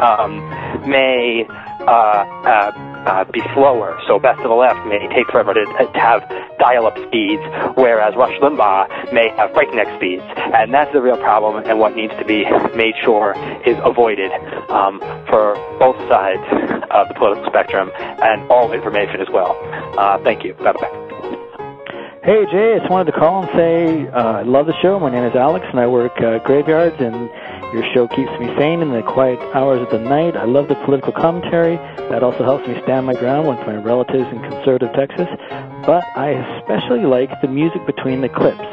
[0.00, 0.40] um,
[0.88, 1.46] may
[1.86, 3.98] uh, uh, uh, be slower.
[4.06, 6.22] So Best of the Left may take forever to, to have
[6.58, 7.42] dial-up speeds,
[7.76, 10.22] whereas Rush Limbaugh may have breakneck speeds.
[10.36, 12.44] And that's the real problem and what needs to be
[12.76, 13.34] made sure
[13.66, 14.32] is avoided
[14.70, 16.44] um, for both sides
[16.90, 19.56] of the political spectrum and all information as well.
[19.98, 20.54] Uh, thank you.
[20.54, 21.10] Bye-bye.
[22.22, 25.00] Hey Jay, I just wanted to call and say uh, I love the show.
[25.00, 27.30] My name is Alex, and I work uh, graveyards, and
[27.72, 30.36] your show keeps me sane in the quiet hours of the night.
[30.36, 31.76] I love the political commentary.
[32.10, 35.28] That also helps me stand my ground with my relatives in conservative Texas.
[35.86, 38.66] But I especially like the music between the clips.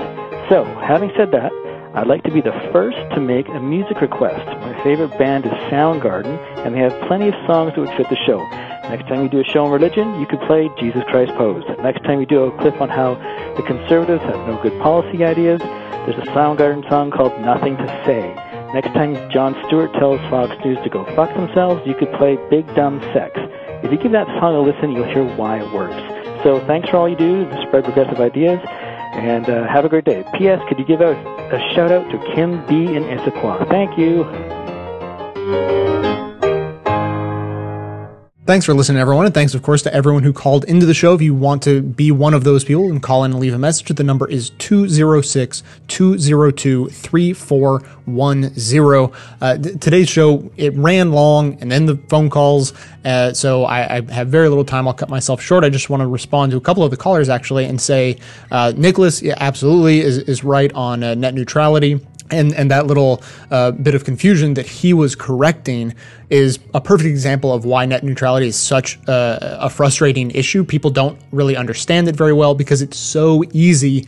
[0.50, 1.52] So, having said that,
[1.93, 4.45] I'd like to be the first to make a music request.
[4.62, 8.18] My favorite band is Soundgarden, and they have plenty of songs that would fit the
[8.26, 8.41] show.
[8.89, 11.64] Next time you do a show on religion, you could play Jesus Christ Pose.
[11.84, 13.16] Next time you do a clip on how
[13.58, 18.47] the conservatives have no good policy ideas, there's a Soundgarden song called Nothing to Say.
[18.74, 22.68] Next time Jon Stewart tells Fox News to go fuck themselves, you could play Big
[22.76, 23.39] Dumb Sex.
[23.84, 25.95] If you give that song a listen, you'll hear why it works.
[26.43, 28.59] So thanks for all you do to spread progressive ideas,
[29.13, 30.24] and uh, have a great day.
[30.36, 30.61] P.S.
[30.68, 33.68] Could you give out a shout out to Kim B in Issaquah?
[33.70, 34.24] Thank you.
[38.48, 41.14] Thanks for listening, everyone, and thanks, of course, to everyone who called into the show.
[41.14, 43.58] If you want to be one of those people and call in and leave a
[43.58, 49.12] message, the number is 206 202 3410.
[49.41, 52.72] Uh, today's show, it ran long, and then the phone calls,
[53.04, 54.88] uh, so I, I, have very little time.
[54.88, 55.66] I'll cut myself short.
[55.66, 58.18] I just want to respond to a couple of the callers, actually, and say
[58.50, 62.00] uh, Nicholas yeah, absolutely is, is right on uh, net neutrality
[62.32, 63.22] and and that little
[63.52, 65.94] uh, bit of confusion that he was correcting
[66.30, 70.64] is a perfect example of why net neutrality is such a, a frustrating issue.
[70.64, 74.06] People don't really understand it very well because it's so easy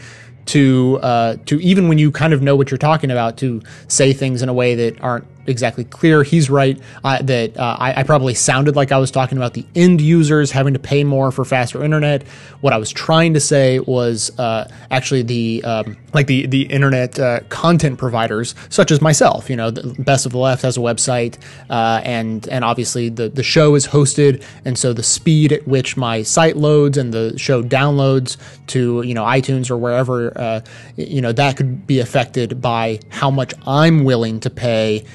[0.48, 4.14] to uh, to even when you kind of know what you're talking about to say
[4.14, 6.24] things in a way that aren't exactly clear.
[6.24, 9.66] He's right uh, that uh, I, I, probably sounded like I was talking about the
[9.76, 12.24] end users having to pay more for faster internet.
[12.62, 17.20] What I was trying to say was uh, actually the um, like the the internet
[17.20, 19.50] uh, content providers, such as myself.
[19.50, 21.38] You know, the Best of the Left has a website,
[21.70, 25.98] uh, and and obviously the the show is hosted, and so the speed at which
[25.98, 28.38] my site loads and the show downloads
[28.68, 30.62] to you know iTunes or wherever, uh,
[30.96, 35.06] you know, that could be affected by how much I'm willing to pay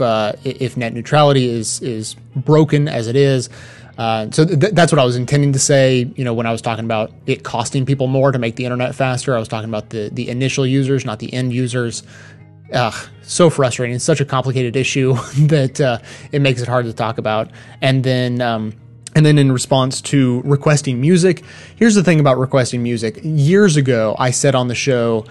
[0.00, 3.48] uh, if net neutrality is is broken as it is.
[3.98, 6.10] Uh, so th- that's what I was intending to say.
[6.16, 8.94] You know, when I was talking about it costing people more to make the internet
[8.94, 12.02] faster, I was talking about the the initial users, not the end users.
[12.72, 13.94] Ugh, so frustrating.
[13.94, 15.14] It's such a complicated issue
[15.46, 15.98] that uh,
[16.32, 17.50] it makes it hard to talk about.
[17.82, 18.72] And then um,
[19.14, 21.42] and then in response to requesting music,
[21.76, 23.20] here's the thing about requesting music.
[23.22, 25.26] Years ago, I said on the show,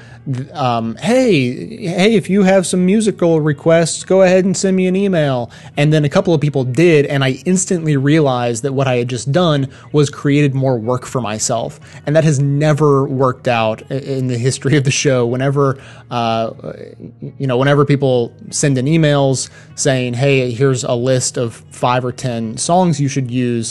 [0.54, 4.96] um, "Hey, hey, if you have some musical requests, go ahead and send me an
[4.96, 8.98] email." And then a couple of people did, and I instantly realized that what I
[8.98, 13.82] had just done was created more work for myself, and that has never worked out
[13.92, 15.26] in the history of the show.
[15.26, 16.52] Whenever, uh,
[17.40, 22.12] you know, whenever people send in emails saying, "Hey, here's a list of five or
[22.12, 23.71] ten songs you should use."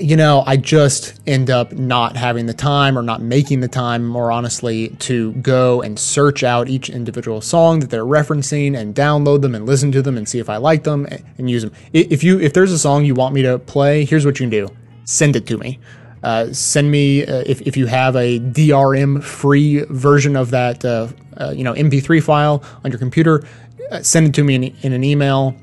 [0.00, 4.04] You know, I just end up not having the time or not making the time,
[4.04, 9.42] more honestly, to go and search out each individual song that they're referencing and download
[9.42, 11.06] them and listen to them and see if I like them
[11.38, 11.72] and use them.
[11.92, 14.50] If you if there's a song you want me to play, here's what you can
[14.50, 14.68] do:
[15.04, 15.78] send it to me.
[16.22, 21.08] Uh, send me uh, if if you have a DRM free version of that, uh,
[21.36, 23.44] uh you know, MP3 file on your computer.
[23.90, 25.54] Uh, send it to me in, in an email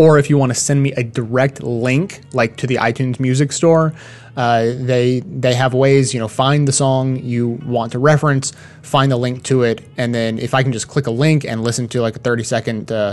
[0.00, 3.52] Or if you want to send me a direct link, like to the iTunes Music
[3.52, 3.92] Store,
[4.34, 6.14] uh, they they have ways.
[6.14, 10.14] You know, find the song you want to reference, find the link to it, and
[10.14, 12.90] then if I can just click a link and listen to like a thirty second.
[12.90, 13.12] Uh,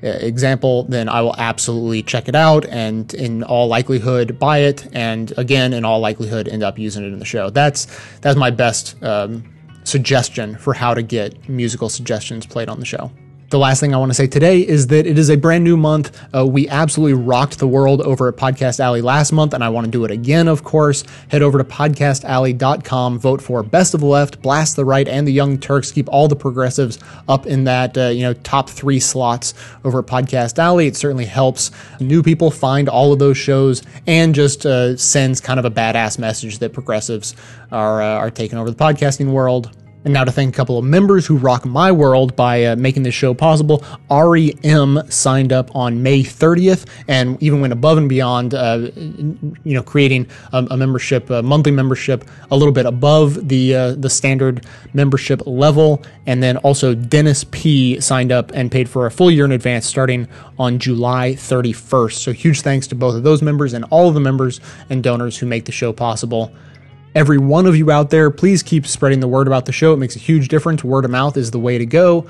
[0.00, 5.36] example, then I will absolutely check it out and in all likelihood buy it and
[5.36, 7.50] again in all likelihood end up using it in the show.
[7.50, 7.88] That's
[8.20, 9.42] that's my best um,
[9.82, 13.10] suggestion for how to get musical suggestions played on the show.
[13.50, 15.78] The last thing I want to say today is that it is a brand new
[15.78, 16.14] month.
[16.34, 19.86] Uh, we absolutely rocked the world over at Podcast Alley last month, and I want
[19.86, 21.02] to do it again, of course.
[21.28, 25.32] Head over to podcastalley.com, vote for Best of the Left, Blast the Right, and the
[25.32, 25.90] Young Turks.
[25.90, 30.06] Keep all the progressives up in that, uh, you know, top three slots over at
[30.06, 30.86] Podcast Alley.
[30.86, 31.70] It certainly helps
[32.00, 36.18] new people find all of those shows and just uh, sends kind of a badass
[36.18, 37.34] message that progressives
[37.72, 39.74] are, uh, are taking over the podcasting world.
[40.04, 43.02] And now to thank a couple of members who rock my world by uh, making
[43.02, 43.84] this show possible.
[44.10, 49.82] REM signed up on May 30th and even went above and beyond, uh, you know,
[49.82, 54.64] creating a, a, membership, a monthly membership, a little bit above the uh, the standard
[54.94, 56.02] membership level.
[56.26, 59.86] And then also Dennis P signed up and paid for a full year in advance,
[59.86, 62.12] starting on July 31st.
[62.12, 65.38] So huge thanks to both of those members and all of the members and donors
[65.38, 66.52] who make the show possible
[67.14, 69.92] every one of you out there, please keep spreading the word about the show.
[69.92, 70.84] It makes a huge difference.
[70.84, 72.26] Word of mouth is the way to go.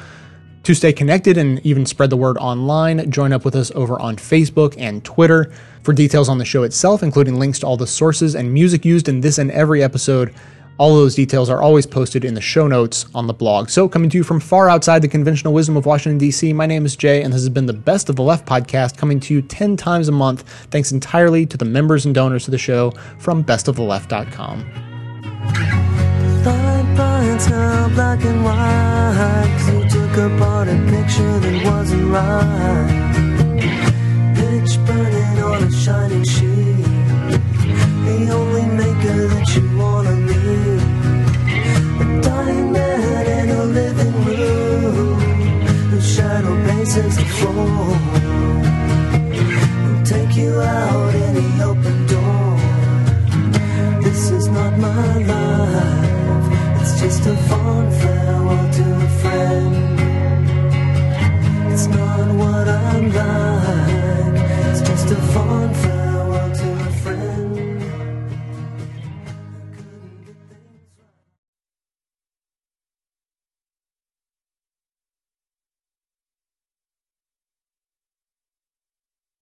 [0.64, 4.16] To stay connected and even spread the word online, join up with us over on
[4.16, 5.52] Facebook and Twitter.
[5.82, 9.08] For details on the show itself, including links to all the sources and music used
[9.08, 10.34] in this and every episode,
[10.78, 13.68] all those details are always posted in the show notes on the blog.
[13.68, 16.86] So, coming to you from far outside the conventional wisdom of Washington, D.C., my name
[16.86, 19.42] is Jay, and this has been the Best of the Left podcast coming to you
[19.42, 23.44] 10 times a month, thanks entirely to the members and donors of the show from
[23.44, 24.64] bestoftheleft.com.
[38.04, 38.57] the only
[46.88, 47.54] places before.
[49.84, 52.56] We'll take you out any open door.
[54.02, 56.80] This is not my life.
[56.80, 60.00] It's just a fond farewell to a friend.
[61.72, 63.47] It's not what I'm like.